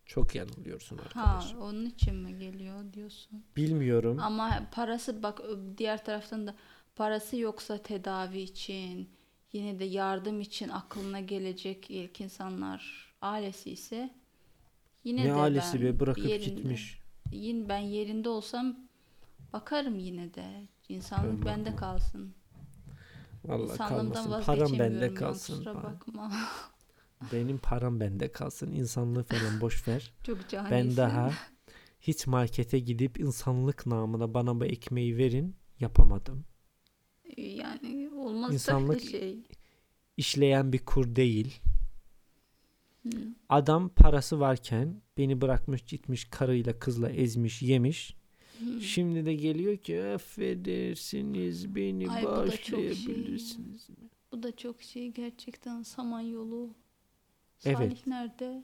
çok 0.08 0.34
yanılıyorsun 0.34 0.98
Ha, 0.98 1.02
arkadaş. 1.22 1.54
onun 1.54 1.86
için 1.86 2.14
mi 2.14 2.38
geliyor 2.38 2.92
diyorsun? 2.92 3.44
Bilmiyorum. 3.56 4.18
Ama 4.22 4.66
parası 4.72 5.22
bak 5.22 5.40
diğer 5.78 6.04
taraftan 6.04 6.46
da 6.46 6.54
parası 6.96 7.36
yoksa 7.36 7.78
tedavi 7.78 8.38
için 8.40 9.10
yine 9.52 9.78
de 9.78 9.84
yardım 9.84 10.40
için 10.40 10.68
aklına 10.68 11.20
gelecek 11.20 11.90
ilk 11.90 12.20
insanlar 12.20 13.12
ailesi 13.22 13.70
ise 13.70 14.10
yine 15.04 15.20
ne 15.24 15.28
de 15.28 15.32
ailesi 15.32 15.82
be 15.82 16.00
bırakıp 16.00 16.24
yerinde- 16.26 16.44
gitmiş. 16.54 16.98
Yine 17.32 17.68
ben 17.68 17.78
yerinde 17.78 18.28
olsam 18.28 18.76
bakarım 19.52 19.98
yine 19.98 20.34
de. 20.34 20.66
İnsanlık 20.88 21.32
Ben 21.40 21.46
bende 21.46 21.72
bakmam. 21.72 21.76
kalsın. 21.90 22.34
Vallahi 23.44 23.72
İnsanlığımdan 23.72 24.22
kalmasın. 24.24 24.46
Param 24.46 24.78
bende 24.78 25.14
kalsın. 25.14 25.54
kusura 25.56 25.74
bakma. 25.82 26.32
Benim 27.32 27.58
param 27.58 28.00
bende 28.00 28.32
kalsın. 28.32 28.72
İnsanlığı 28.72 29.22
falan 29.24 29.60
boş 29.60 29.88
ver. 29.88 30.12
Çok 30.24 30.48
canisin. 30.48 30.70
Ben 30.76 30.96
daha 30.96 31.32
hiç 32.00 32.26
markete 32.26 32.78
gidip 32.78 33.20
insanlık 33.20 33.86
namına 33.86 34.34
bana 34.34 34.60
bu 34.60 34.64
ekmeği 34.64 35.16
verin 35.16 35.56
yapamadım. 35.80 36.44
yani 37.36 38.10
olmaz 38.16 38.54
İnsanlık- 38.54 39.10
şey. 39.10 39.38
İşleyen 40.16 40.72
bir 40.72 40.78
kur 40.78 41.16
değil. 41.16 41.60
Hı. 43.02 43.10
Adam 43.48 43.88
parası 43.88 44.40
varken 44.40 45.02
beni 45.18 45.40
bırakmış 45.40 45.82
gitmiş 45.82 46.24
karıyla 46.24 46.78
kızla 46.78 47.10
ezmiş 47.10 47.62
yemiş. 47.62 48.16
Hı. 48.58 48.80
Şimdi 48.80 49.26
de 49.26 49.34
geliyor 49.34 49.76
ki 49.76 50.02
affedersiniz 50.04 51.74
beni 51.74 52.10
Ay, 52.10 52.22
bu 52.22 52.26
da 52.26 52.50
çok 52.50 52.64
şey. 52.64 52.88
bağışlayabilirsiniz. 52.88 53.86
Bu 54.32 54.42
da 54.42 54.56
çok 54.56 54.82
şey 54.82 55.08
gerçekten 55.08 55.82
Samanyolu. 55.82 56.74
Evet. 57.64 57.92
Salih 57.92 58.06
nerede? 58.06 58.62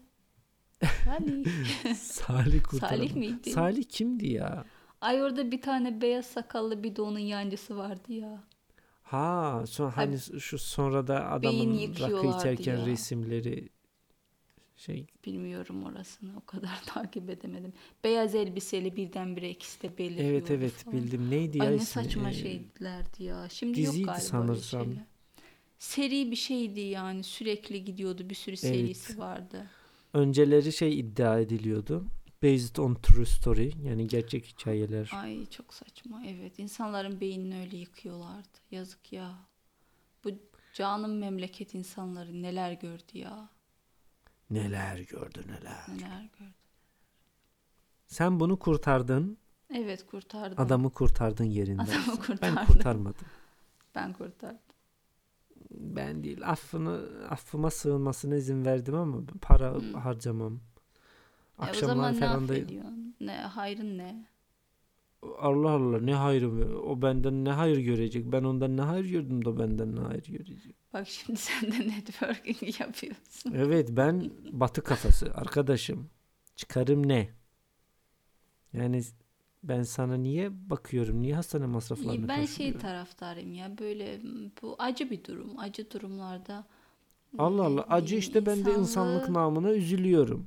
Salih. 1.05 1.49
Salih 1.93 2.63
kurtaran. 2.63 3.09
Salih 3.09 3.15
miydi? 3.17 3.55
Salih 3.55 3.85
kimdi 3.89 4.27
ya? 4.33 4.65
Ay 5.01 5.23
orada 5.23 5.51
bir 5.51 5.61
tane 5.63 6.01
beyaz 6.01 6.27
sakallı 6.27 6.83
bir 6.83 6.97
de 6.97 7.03
onun 7.03 7.19
yancısı 7.19 7.77
vardı 7.77 8.13
ya. 8.13 8.45
Ha, 9.03 9.65
son 9.67 9.91
hani 9.91 10.19
şu 10.41 10.59
sonra 10.59 11.07
da 11.07 11.31
adamın 11.31 11.99
rakı 12.01 12.27
içerken 12.27 12.85
ya. 12.85 12.85
resimleri 12.85 13.69
şey 14.77 15.07
Bilmiyorum 15.27 15.85
orasını 15.85 16.37
o 16.39 16.47
kadar 16.47 16.83
takip 16.87 17.31
edemedim. 17.31 17.73
Beyaz 18.05 18.35
elbiseli 18.35 18.97
birdenbire 18.97 19.51
ikisi 19.51 19.83
de 19.83 19.99
beliriyor. 19.99 20.25
evet 20.27 20.51
evet 20.51 20.85
falan. 20.85 20.93
bildim 20.93 21.31
neydi 21.31 21.59
ya 21.59 21.71
Ay 21.71 21.77
ne 21.77 21.85
ismi? 21.85 22.05
saçma 22.05 22.33
Ee, 22.33 22.33
şeylerdi 22.33 23.25
ya. 23.25 23.49
Şimdi 23.49 23.81
diziydi 23.81 23.83
yok 23.83 24.03
galiba 24.03 24.51
sanırsam. 24.51 24.89
öyle. 24.89 25.07
Seri 25.85 26.31
bir 26.31 26.37
şeydi 26.37 26.81
yani 26.81 27.23
sürekli 27.23 27.85
gidiyordu 27.85 28.31
bir 28.31 28.35
sürü 28.35 28.57
serisi 28.57 29.19
vardı. 29.19 29.67
Önceleri 30.13 30.73
şey 30.73 30.99
iddia 31.01 31.39
ediliyordu. 31.39 32.07
Based 32.43 32.77
on 32.77 32.95
true 32.95 33.27
story 33.27 33.73
yani 33.83 34.09
gerçek 34.09 34.45
hikayeler. 34.47 35.11
Ay 35.15 35.47
çok 35.47 35.75
saçma 35.75 36.23
evet 36.27 36.59
insanların 36.59 37.21
beynini 37.21 37.61
öyle 37.61 37.77
yıkıyorlardı 37.77 38.59
yazık 38.71 39.13
ya. 39.13 39.35
Bu 40.25 40.31
canım 40.75 41.19
memleket 41.19 41.75
insanları 41.75 42.43
neler 42.43 42.73
gördü 42.73 43.19
ya 43.19 43.49
Neler 44.51 44.99
gördü 44.99 45.45
neler. 45.47 45.85
neler 45.89 46.29
gördü. 46.39 46.55
Sen 48.07 48.41
bunu 48.41 48.59
kurtardın. 48.59 49.39
Evet 49.75 50.07
kurtardım. 50.07 50.65
Adamı 50.65 50.91
kurtardın 50.91 51.45
yerinden. 51.45 51.85
Adamı 51.85 52.07
Ben 52.07 52.17
kurtardım. 52.17 52.67
kurtarmadım. 52.67 53.27
Ben 53.95 54.13
kurtardım. 54.13 54.59
Ben 55.79 56.25
değil. 56.25 56.51
Affını 56.51 57.01
affıma 57.31 57.71
sığınmasına 57.71 58.37
izin 58.37 58.65
verdim 58.65 58.95
ama 58.95 59.23
para 59.43 59.75
Hı. 59.75 59.97
harcamam. 59.97 60.55
E, 60.55 61.63
Akşamlar 61.63 62.13
ne 62.13 62.19
falan 62.19 62.49
da? 62.49 62.55
Ne 63.21 63.33
hayrın 63.33 63.99
ne? 63.99 64.27
Allah 65.39 65.71
Allah 65.71 66.01
ne 66.01 66.15
hayrı 66.15 66.79
o 66.79 67.03
benden 67.03 67.45
ne 67.45 67.51
hayır 67.51 67.79
görecek 67.79 68.33
ben 68.33 68.45
ondan 68.45 68.77
ne 68.77 68.83
hayır 68.83 69.05
gördüm 69.05 69.45
da 69.45 69.59
benden 69.59 69.97
ne 69.97 70.01
hayır 70.01 70.25
görecek. 70.25 70.77
Bak 70.93 71.09
şimdi 71.09 71.39
sen 71.41 71.73
de 71.73 71.89
networking 71.89 72.81
yapıyorsun. 72.81 73.53
Evet 73.55 73.89
ben 73.91 74.31
batı 74.53 74.83
kafası 74.83 75.35
arkadaşım 75.35 76.11
çıkarım 76.57 77.09
ne? 77.09 77.29
Yani 78.73 79.03
ben 79.69 79.83
sana 79.83 80.15
niye 80.17 80.71
bakıyorum 80.71 81.23
niye 81.23 81.35
hastane 81.35 81.67
masraflarını 81.67 82.29
Ben 82.29 82.45
şey 82.47 82.73
taraftarıyım 82.79 83.55
ya 83.55 83.79
böyle 83.79 84.21
bu 84.63 84.77
acı 84.79 85.11
bir 85.11 85.25
durum. 85.25 85.59
Acı 85.59 85.91
durumlarda 85.91 86.65
Allah 87.39 87.65
Allah 87.65 87.83
acı 87.89 88.17
işte 88.17 88.47
ben 88.47 88.65
de 88.65 88.75
insanlık 88.75 89.29
namına 89.29 89.71
üzülüyorum. 89.73 90.47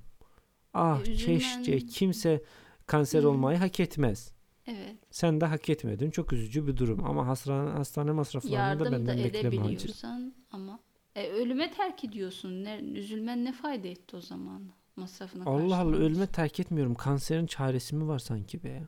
Ah 0.74 1.00
E, 1.08 1.14
keşke 1.14 1.80
kimse 1.80 2.44
kanser 2.86 3.24
olmayı 3.24 3.58
hak 3.58 3.80
etmez. 3.80 4.32
Evet. 4.68 4.96
Sen 5.12 5.42
de 5.42 5.46
hak 5.46 5.70
etmedin. 5.70 6.12
Çok 6.12 6.34
üzücü 6.34 6.68
bir 6.68 6.78
durum 6.78 7.06
ama 7.06 7.28
hastane, 7.28 7.70
hastane 7.70 8.12
masraflarını 8.12 8.56
da 8.56 8.60
Yardım 8.60 8.86
da 8.86 8.92
benden 8.92 9.18
bekleme 9.18 9.44
hacı. 9.44 9.48
edebiliyorsan 9.48 10.34
ama 10.52 10.80
e, 11.16 11.30
ölüme 11.30 11.72
terk 11.72 12.04
ediyorsun. 12.04 12.64
Ne, 12.64 12.76
üzülmen 12.80 13.46
ne 13.46 13.54
fayda 13.54 13.88
etti 13.88 14.16
o 14.16 14.22
zaman? 14.22 14.62
Masrafını 14.96 15.44
Allah 15.46 15.78
Allah 15.78 15.96
ölüme 15.98 16.28
terk 16.28 16.60
etmiyorum. 16.60 16.96
Kanserin 16.96 17.46
çaresi 17.46 17.96
mi 17.96 18.08
var 18.08 18.20
sanki 18.20 18.64
be? 18.64 18.84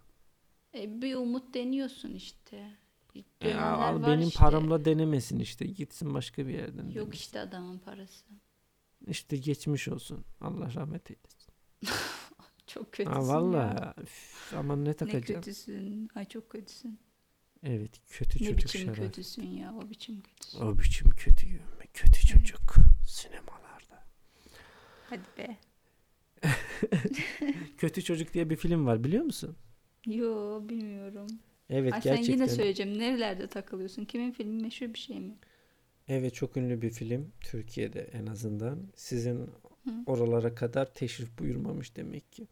E, 0.76 1.02
bir 1.02 1.16
umut 1.16 1.54
deniyorsun 1.54 2.14
işte. 2.14 2.72
Dönenler 3.42 3.62
al 3.62 4.04
benim 4.08 4.28
işte. 4.28 4.40
paramla 4.40 4.86
denemesin 4.86 5.40
işte. 5.40 5.66
Gitsin 5.66 6.14
başka 6.14 6.48
bir 6.48 6.54
yerden. 6.54 6.84
Yok 6.84 6.96
denesin. 6.96 7.12
işte 7.12 7.40
adamın 7.40 7.78
parası. 7.80 8.26
İşte 9.08 9.38
geçmiş 9.38 9.88
olsun. 9.88 10.26
Allah 10.42 10.74
rahmet 10.74 11.12
eylesin. 11.12 11.54
Çok 12.68 12.92
kötüsün 12.94 13.22
Ha 13.54 13.94
üf, 14.02 14.54
aman 14.58 14.86
ne 14.86 14.90
Ne 14.90 14.94
takacağım. 14.94 15.42
kötüsün. 15.42 16.10
Ay 16.16 16.26
çok 16.26 16.50
kötüsün. 16.50 17.00
Evet 17.64 17.92
kötü 18.10 18.44
Ne 18.44 18.48
çocuk 18.48 18.64
biçim 18.66 18.82
şarap. 18.82 18.96
kötüsün 18.96 19.48
ya. 19.52 19.76
O 19.76 19.90
biçim 19.90 20.22
kötüsün. 20.22 20.62
O 20.62 20.80
biçim 20.80 21.10
kötüyüm. 21.10 21.62
Kötü 21.94 22.28
çocuk. 22.28 22.76
Sinemalarda. 23.08 24.06
Hadi 25.10 25.22
be. 25.38 25.58
Kötü 27.78 28.04
Çocuk 28.04 28.34
diye 28.34 28.50
bir 28.50 28.56
film 28.56 28.86
var 28.86 29.04
biliyor 29.04 29.24
musun? 29.24 29.56
Yo 30.06 30.62
bilmiyorum. 30.70 31.28
Evet 31.70 31.94
Ay 31.94 32.02
sen 32.02 32.16
gerçekten. 32.16 32.34
yine 32.34 32.48
söyleyeceğim. 32.50 33.00
Nerelerde 33.00 33.48
takılıyorsun? 33.48 34.06
Kimin 34.06 34.32
filmi 34.32 34.62
meşhur 34.62 34.94
bir 34.94 35.00
şey 35.00 35.20
mi? 35.20 35.38
Evet 36.08 36.34
çok 36.34 36.58
ünlü 36.58 36.82
bir 36.82 36.90
film. 36.90 37.32
Türkiye'de 37.42 38.02
en 38.02 38.26
azından. 38.26 38.80
Sizin 38.96 39.38
Hı. 39.84 39.92
oralara 40.06 40.56
kadar 40.56 40.94
teşrif 40.94 41.40
buyurmamış 41.40 41.96
demek 41.96 42.32
ki. 42.32 42.48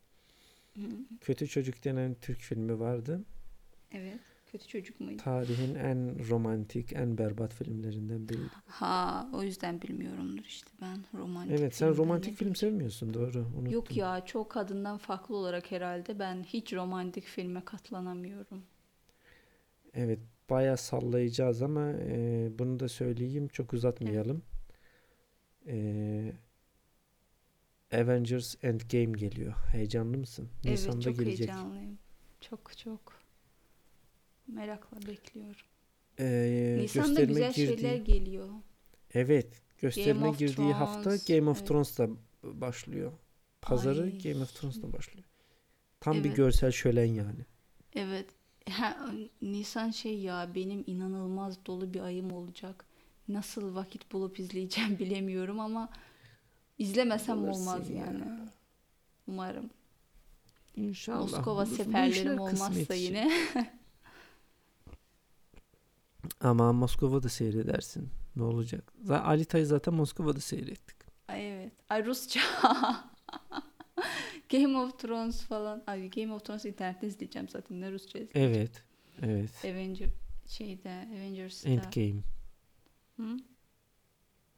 Hı. 0.76 0.82
Kötü 1.22 1.48
Çocuk 1.48 1.84
denen 1.84 2.16
Türk 2.22 2.40
filmi 2.40 2.80
vardı. 2.80 3.24
Evet. 3.92 4.20
Kötü 4.58 4.68
çocuk 4.68 5.00
muydu? 5.00 5.22
Tarihin 5.24 5.76
en 5.76 6.30
romantik, 6.30 6.94
en 6.94 7.18
berbat 7.18 7.54
filmlerinden 7.54 8.30
biri. 8.30 8.40
Ha 8.68 9.28
o 9.34 9.44
yüzden 9.44 9.82
bilmiyorumdur 9.82 10.44
işte 10.46 10.72
ben 10.82 10.98
romantik 11.14 11.60
Evet 11.60 11.76
sen 11.76 11.98
romantik 11.98 12.36
film 12.36 12.56
sevmiyorsun 12.56 13.14
doğru. 13.14 13.40
Unuttum. 13.40 13.72
Yok 13.72 13.98
ya 13.98 14.26
çok 14.26 14.52
kadından 14.52 14.98
farklı 14.98 15.36
olarak 15.36 15.72
herhalde 15.72 16.20
ben 16.20 16.44
hiç 16.44 16.74
romantik 16.74 17.24
filme 17.24 17.66
katlanamıyorum. 17.66 18.64
Evet 19.94 20.20
bayağı 20.50 20.78
sallayacağız 20.78 21.62
ama 21.62 21.92
e, 21.92 22.50
bunu 22.60 22.80
da 22.80 22.88
söyleyeyim 22.90 23.48
çok 23.48 23.74
uzatmayalım. 23.74 24.42
E, 25.68 26.34
Avengers 27.94 28.56
Endgame 28.64 29.18
geliyor. 29.18 29.54
Heyecanlı 29.72 30.18
mısın? 30.18 30.50
Nisan'da 30.64 30.94
evet 30.94 31.04
çok 31.04 31.20
gelecek. 31.20 31.50
heyecanlıyım. 31.50 31.98
Çok 32.42 32.78
çok 32.78 33.27
merakla 34.48 34.98
bekliyorum. 35.08 35.66
E, 36.20 36.78
Nisan'da 36.82 37.24
güzel 37.24 37.54
girdiği- 37.54 37.78
şeyler 37.80 37.96
geliyor. 37.96 38.50
Evet 39.14 39.62
gösterime 39.78 40.32
girdiği 40.32 40.74
hafta 40.74 41.02
Thrones, 41.04 41.26
Game 41.28 41.50
of 41.50 41.58
evet. 41.58 41.68
Thrones'la 41.68 42.10
başlıyor. 42.44 43.12
Pazarı 43.62 44.04
Ay. 44.04 44.18
Game 44.20 44.44
of 44.44 44.56
Thrones'la 44.62 44.94
başlıyor. 44.94 45.26
Tam 46.00 46.14
bir 46.16 46.26
Evet. 46.28 46.38
görsel 46.38 46.72
şölen 46.72 47.06
yani. 47.06 47.46
Evet. 47.96 48.26
Ha, 48.70 48.98
Nisan 49.42 49.92
şey 49.92 50.20
ya 50.20 50.50
benim 50.56 50.84
inanılmaz 50.88 51.66
dolu 51.66 51.94
bir 51.94 52.00
ayım 52.02 52.32
olacak. 52.32 52.86
Nasıl 53.28 53.76
vakit 53.76 54.12
bulup 54.12 54.40
izleyeceğim 54.40 55.00
bilemiyorum 55.00 55.60
ama 55.60 55.90
izlemesem 56.78 57.38
Bulursun 57.38 57.62
olmaz 57.62 57.90
ya. 57.90 57.96
yani. 57.96 58.24
Umarım. 59.28 59.70
İnşallah. 60.76 61.20
Moskova 61.22 61.66
seferlerim 61.66 62.40
olmazsa 62.40 62.94
yine. 62.94 63.32
Ama 66.42 66.74
Moskova'da 66.74 67.30
seyredersin. 67.30 68.10
Ne 68.36 68.44
olacak? 68.44 68.94
Alita'yı 69.10 69.66
zaten 69.66 69.94
Moskova'da 69.94 70.40
seyrettik. 70.40 70.98
Ay 71.28 71.52
evet. 71.52 71.72
Ay 71.90 72.06
Rusça. 72.06 72.40
Game 74.52 74.78
of 74.78 75.00
Thrones 75.00 75.42
falan. 75.42 75.84
Ay 75.88 76.10
Game 76.10 76.34
of 76.34 76.46
Thrones 76.46 76.66
internette 76.66 77.08
izleyeceğim 77.08 77.50
zaten. 77.50 77.82
Ne 77.82 77.92
Rusça 77.92 78.20
izleyeceğim. 78.20 78.56
Evet. 78.56 78.84
Evet. 79.22 79.52
Avenger 79.66 80.10
şeyde 80.48 80.90
Avengers'ta. 80.90 81.70
Endgame. 81.70 82.22
Hı? 83.18 83.38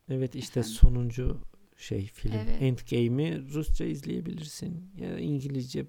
Evet 0.10 0.36
işte 0.36 0.60
Efendim? 0.60 0.78
sonuncu 0.80 1.38
şey 1.78 2.08
film. 2.08 2.34
Evet. 2.34 2.62
Endgame'i 2.62 3.54
Rusça 3.54 3.86
izleyebilirsin. 3.86 4.92
Ya 4.98 5.18
İngilizce. 5.18 5.86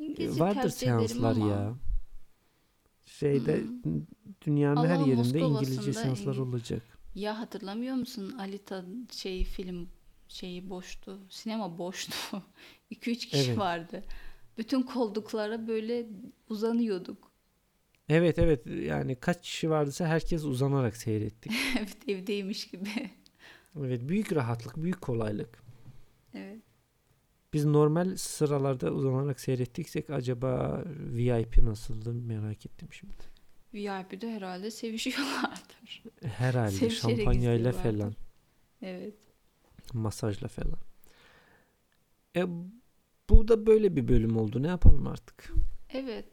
İngilizce 0.00 0.40
Vardır 0.40 0.70
seanslar 0.70 1.36
ama 1.36 1.48
ya. 1.48 1.74
Şeyde 3.18 3.60
Hmm. 3.82 4.00
dünyanın 4.46 4.86
her 4.86 4.94
Allah'ın 4.96 5.06
yerinde 5.06 5.40
İngilizce 5.40 5.92
seanslar 5.92 6.36
olacak. 6.36 6.82
Ya 7.14 7.38
hatırlamıyor 7.40 7.94
musun 7.96 8.34
Alita 8.38 8.84
şey 9.10 9.44
film 9.44 9.88
şeyi 10.28 10.70
boştu. 10.70 11.20
Sinema 11.30 11.78
boştu. 11.78 12.14
2-3 12.90 13.26
kişi 13.26 13.36
Evet. 13.48 13.58
vardı. 13.58 14.02
Bütün 14.58 14.82
kolduklara 14.82 15.68
böyle 15.68 16.06
uzanıyorduk. 16.48 17.30
Evet 18.08 18.38
evet 18.38 18.66
yani 18.66 19.16
kaç 19.16 19.42
kişi 19.42 19.70
vardıysa 19.70 20.06
herkes 20.06 20.44
uzanarak 20.44 20.96
seyrettik. 20.96 21.52
evet 21.78 22.08
evdeymiş 22.08 22.68
gibi. 22.70 23.10
Evet 23.80 24.08
büyük 24.08 24.32
rahatlık, 24.32 24.76
büyük 24.76 25.00
kolaylık. 25.00 25.62
Evet. 26.34 26.62
Biz 27.56 27.64
normal 27.64 28.16
sıralarda 28.16 28.90
uzanarak 28.90 29.40
seyrettiksek 29.40 30.10
acaba 30.10 30.82
VIP 30.98 31.58
nasıldı 31.62 32.14
merak 32.14 32.66
ettim 32.66 32.88
şimdi. 32.92 33.22
VIP'de 33.74 34.30
herhalde 34.30 34.70
sevişiyorlardır. 34.70 36.02
Herhalde 36.22 36.70
Sevişerek 36.70 37.16
şampanyayla 37.16 37.72
falan, 37.72 38.14
Evet. 38.82 39.14
masajla 39.92 40.48
falan. 40.48 40.78
E 42.36 42.44
bu 43.30 43.48
da 43.48 43.66
böyle 43.66 43.96
bir 43.96 44.08
bölüm 44.08 44.36
oldu. 44.36 44.62
Ne 44.62 44.68
yapalım 44.68 45.06
artık? 45.06 45.52
Evet. 45.90 46.32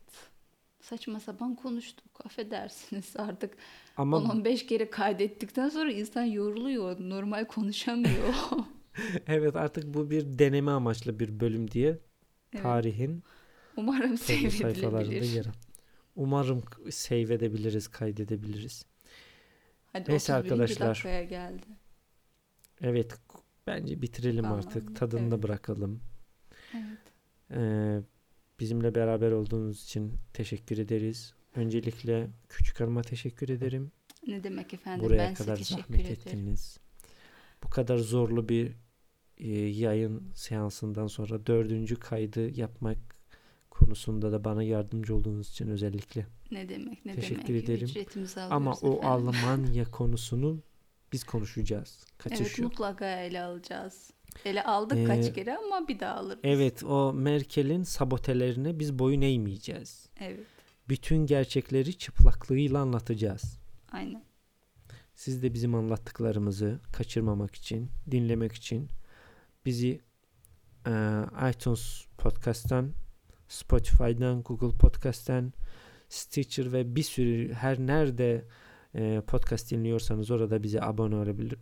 Saçma 0.82 1.20
sapan 1.20 1.56
konuştuk. 1.56 2.26
Affedersiniz 2.26 3.14
artık. 3.18 3.58
Ama 3.98 4.18
10-15 4.18 4.66
kere 4.66 4.90
kaydettikten 4.90 5.70
sonra 5.70 5.92
insan 5.92 6.24
yoruluyor. 6.24 7.00
Normal 7.00 7.46
konuşamıyor. 7.46 8.34
evet 9.28 9.56
artık 9.56 9.94
bu 9.94 10.10
bir 10.10 10.40
deneme 10.40 10.72
amaçlı 10.72 11.20
bir 11.20 11.40
bölüm 11.40 11.72
diye 11.72 12.00
Evet. 12.54 12.64
tarihin 12.64 13.24
Umarım 13.78 14.18
sayfalarında 14.18 15.02
yer. 15.26 15.46
Umarım 16.16 16.64
save 16.92 17.34
edebiliriz, 17.34 17.88
kaydedebiliriz. 17.88 18.86
Hadi 19.94 20.12
Neyse 20.12 20.34
31. 20.36 20.52
arkadaşlar. 20.52 21.22
geldi. 21.22 21.66
Evet 22.82 23.18
bence 23.68 24.02
bitirelim 24.02 24.44
Tamam, 24.44 24.58
artık. 24.58 24.96
Tadını 24.96 25.32
da 25.32 25.36
evet. 25.36 25.44
bırakalım. 25.44 26.02
Evet. 26.74 27.00
Ee, 27.52 28.02
bizimle 28.60 28.96
beraber 28.96 29.32
olduğunuz 29.32 29.84
için 29.84 30.14
teşekkür 30.34 30.78
ederiz. 30.78 31.34
Öncelikle 31.56 32.30
küçük 32.50 32.80
hanıma 32.80 33.02
teşekkür 33.02 33.50
ederim. 33.50 33.92
Ne 34.28 34.44
demek 34.44 34.74
efendim? 34.74 35.06
Buraya 35.06 35.18
ben 35.18 35.34
kadar 35.34 35.56
size 35.56 35.76
teşekkür 35.76 35.94
zahmet 35.94 36.12
ederim. 36.12 36.40
ettiniz. 36.40 36.78
Bu 37.64 37.70
kadar 37.70 37.98
zorlu 37.98 38.50
bir 38.50 38.72
e, 39.38 39.50
yayın 39.60 40.32
seansından 40.36 41.08
sonra 41.08 41.46
dördüncü 41.46 41.96
kaydı 41.96 42.60
yapmak 42.60 42.98
konusunda 43.70 44.32
da 44.32 44.44
bana 44.44 44.64
yardımcı 44.64 45.16
olduğunuz 45.16 45.50
için 45.50 45.68
özellikle. 45.68 46.28
Ne 46.52 46.70
demek 46.70 47.06
ne 47.06 47.16
Teşekkür 47.16 47.48
demek. 47.48 47.64
ederim. 47.64 47.90
Ama 48.50 48.72
o 48.82 48.98
efendim. 48.98 49.10
Almanya 49.10 49.92
konusunu 49.92 50.60
biz 51.12 51.24
konuşacağız. 51.24 52.06
Kaçış 52.18 52.42
Evet 52.42 52.60
yok. 52.60 52.72
mutlaka 52.72 53.20
ele 53.22 53.42
alacağız. 53.42 54.12
Ele 54.46 54.64
aldık 54.64 54.98
Ee, 54.98 55.04
kaç 55.06 55.34
kere 55.34 55.58
ama 55.58 55.88
bir 55.88 56.00
daha 56.00 56.16
alırız. 56.16 56.40
Evet 56.44 56.84
o 56.84 57.14
Merkel'in 57.14 57.84
sabotelerine 57.84 58.80
biz 58.80 59.00
boyun 59.00 59.22
eğmeyeceğiz. 59.22 60.10
Evet. 60.20 60.46
Bütün 60.90 61.26
gerçekleri 61.26 61.98
çıplaklığıyla 61.98 62.80
anlatacağız. 62.80 63.60
Aynen. 63.92 64.24
Siz 65.16 65.44
de 65.44 65.54
bizim 65.54 65.76
anlattıklarımızı 65.76 66.80
kaçırmamak 66.94 67.56
için, 67.56 67.90
dinlemek 68.12 68.54
için 68.54 68.90
bizi 69.66 70.00
e, 70.88 70.92
iTunes 71.50 72.06
Podcast'tan, 72.18 72.92
Spotify'dan, 73.48 74.42
Google 74.44 74.78
Podcast'tan, 74.78 75.54
Stitcher 76.10 76.74
ve 76.74 76.96
bir 76.96 77.04
sürü 77.04 77.54
her 77.54 77.80
nerede 77.80 78.46
e, 78.96 79.22
podcast 79.28 79.72
dinliyorsanız 79.72 80.32
orada 80.32 80.64
bize 80.64 80.82
abone 80.82 81.16
olabilir. 81.16 81.56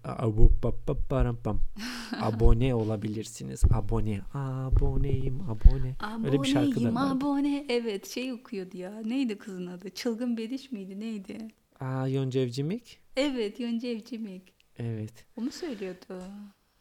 Abone 2.21 2.75
olabilirsiniz. 2.75 3.61
Abone. 3.73 4.21
Aboneyim, 4.33 5.41
abone. 5.41 5.95
Öyle 6.25 6.43
bir 6.43 6.47
şarkı 6.47 6.69
da 6.75 6.75
Aboneyim 6.75 6.95
vardı. 6.95 7.25
abone. 7.25 7.65
Evet 7.69 8.07
şey 8.07 8.33
okuyordu 8.33 8.77
ya. 8.77 9.01
Neydi 9.05 9.37
kızın 9.37 9.67
adı? 9.67 9.89
Çılgın 9.89 10.37
Bediş 10.37 10.71
miydi? 10.71 10.99
Neydi? 10.99 11.37
Aa 11.79 12.07
Yonca 12.07 12.41
Evcimik. 12.41 12.99
Evet 13.15 13.59
Yonca 13.59 13.89
Evcimik. 13.89 14.53
Evet. 14.77 15.25
O 15.37 15.41
mu 15.41 15.51
söylüyordu? 15.51 16.23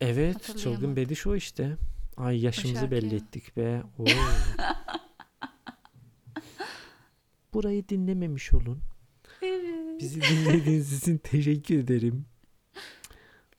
Evet, 0.01 0.59
çılgın 0.59 0.97
bediş 0.97 1.27
o 1.27 1.37
işte. 1.37 1.77
Ay 2.17 2.41
yaşımızı 2.41 2.91
belli 2.91 3.15
ya. 3.15 3.21
ettik 3.21 3.57
be. 3.57 3.83
Oo. 3.99 4.05
Burayı 7.55 7.89
dinlememiş 7.89 8.55
olun. 8.55 8.79
Evet. 9.43 10.01
Bizi 10.01 10.21
dinlediğiniz 10.21 10.99
için 11.03 11.19
teşekkür 11.19 11.79
ederim. 11.79 12.25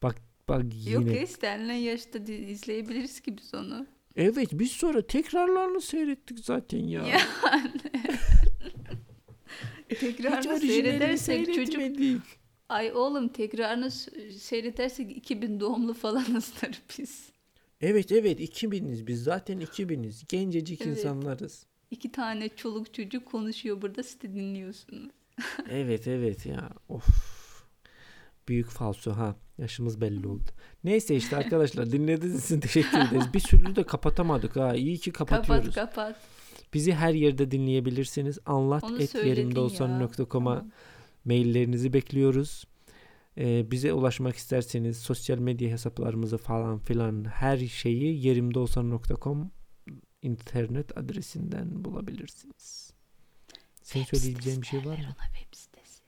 Bak 0.04 0.16
bak 0.50 0.64
Yok 0.64 1.04
yine. 1.04 1.14
ya 1.16 1.22
istenilen 1.24 1.74
yaşta 1.74 2.20
izleyebiliriz 2.20 3.20
ki 3.20 3.38
biz 3.38 3.54
onu. 3.54 3.86
Evet 4.16 4.50
biz 4.52 4.72
sonra 4.72 5.08
tekrarlarını 5.08 5.82
seyrettik 5.82 6.40
zaten 6.40 6.80
ya. 6.80 7.08
Yani. 7.08 7.72
Tekrarını 10.00 10.60
seyredersek 10.60 11.54
çocuk. 11.54 12.22
Ay 12.72 12.92
oğlum 12.94 13.28
tekrarını 13.28 13.92
seyredersek 14.32 15.18
2000 15.18 15.60
doğumlu 15.60 15.94
falanızdır 15.94 16.82
biz. 16.98 17.30
Evet 17.82 18.12
evet 18.12 18.40
2000'iz 18.40 19.08
biz 19.08 19.24
zaten 19.24 19.62
2000'iz. 19.62 20.24
Gencecik 20.30 20.82
Evet. 20.82 20.98
insanlarız. 20.98 21.66
İki 21.92 22.12
tane 22.12 22.50
çoluk 22.50 22.94
çocuk 22.94 23.26
konuşuyor 23.26 23.82
burada 23.82 24.04
siz 24.04 24.22
de 24.22 24.34
dinliyorsunuz. 24.34 25.12
Evet 25.70 26.08
evet 26.08 26.46
ya. 26.46 26.70
Of. 26.90 27.06
Büyük 28.48 28.68
falso 28.70 29.12
ha. 29.12 29.36
Yaşımız 29.58 30.02
belli 30.02 30.28
oldu. 30.28 30.50
Neyse 30.84 31.16
işte 31.16 31.38
arkadaşlar 31.38 31.92
dinlediğiniz 31.92 32.46
için 32.46 32.60
teşekkür 32.60 32.98
ederiz. 32.98 33.34
Bir 33.34 33.40
sürü 33.40 33.76
de 33.76 33.84
kapatamadık 33.84 34.56
ha. 34.56 34.76
İyi 34.76 34.98
ki 34.98 35.12
kapatıyoruz. 35.12 35.76
Kapat 35.76 35.96
kapat. 35.96 36.22
Bizi 36.74 36.94
her 36.94 37.14
yerde 37.14 37.52
dinleyebilirsiniz. 37.52 38.40
Anlat 38.46 38.84
Onu 38.84 39.02
et 39.02 39.16
yerimde 39.16 39.60
ya. 39.60 39.66
olsan.com'a 39.66 40.56
Tamam. 40.56 40.72
Maillerinizi 41.26 41.94
bekliyoruz. 41.94 42.66
Ee, 43.38 43.72
bize 43.72 43.94
ulaşmak 43.94 44.36
isterseniz 44.36 44.98
sosyal 44.98 45.38
medya 45.38 45.70
hesaplarımızı 45.70 46.38
falan 46.38 46.80
filan 46.80 47.26
her 47.26 47.58
şeyi 47.58 48.26
yerimde 48.28 48.60
olsan.com 48.60 49.52
internet 50.22 50.98
adresinden 50.98 51.86
bulabilirsiniz. 51.86 52.94
Senin 53.84 54.04
söyleyeceğin 54.06 54.62
bir 54.62 54.68
şey 54.68 54.80
var 54.80 54.98
mı? 54.98 55.16
ona, 55.18 55.26
web 55.38 55.56
sitesi. 55.58 56.02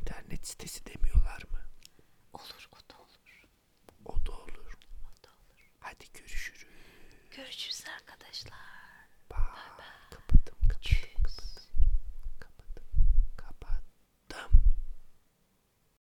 İnternet 0.00 0.46
sitesi 0.46 0.86
demiyorlar 0.86 1.42
mı? 1.52 1.58
Olur 2.32 2.68
o 2.72 2.76
da 2.92 2.98
olur. 3.02 3.46
O 4.04 4.26
da 4.26 4.32
olur. 4.32 4.78
Hadi 5.80 6.04
görüşürüz. 6.14 6.66
Görüşürüz 7.36 7.84
arkadaşlar. 7.98 8.71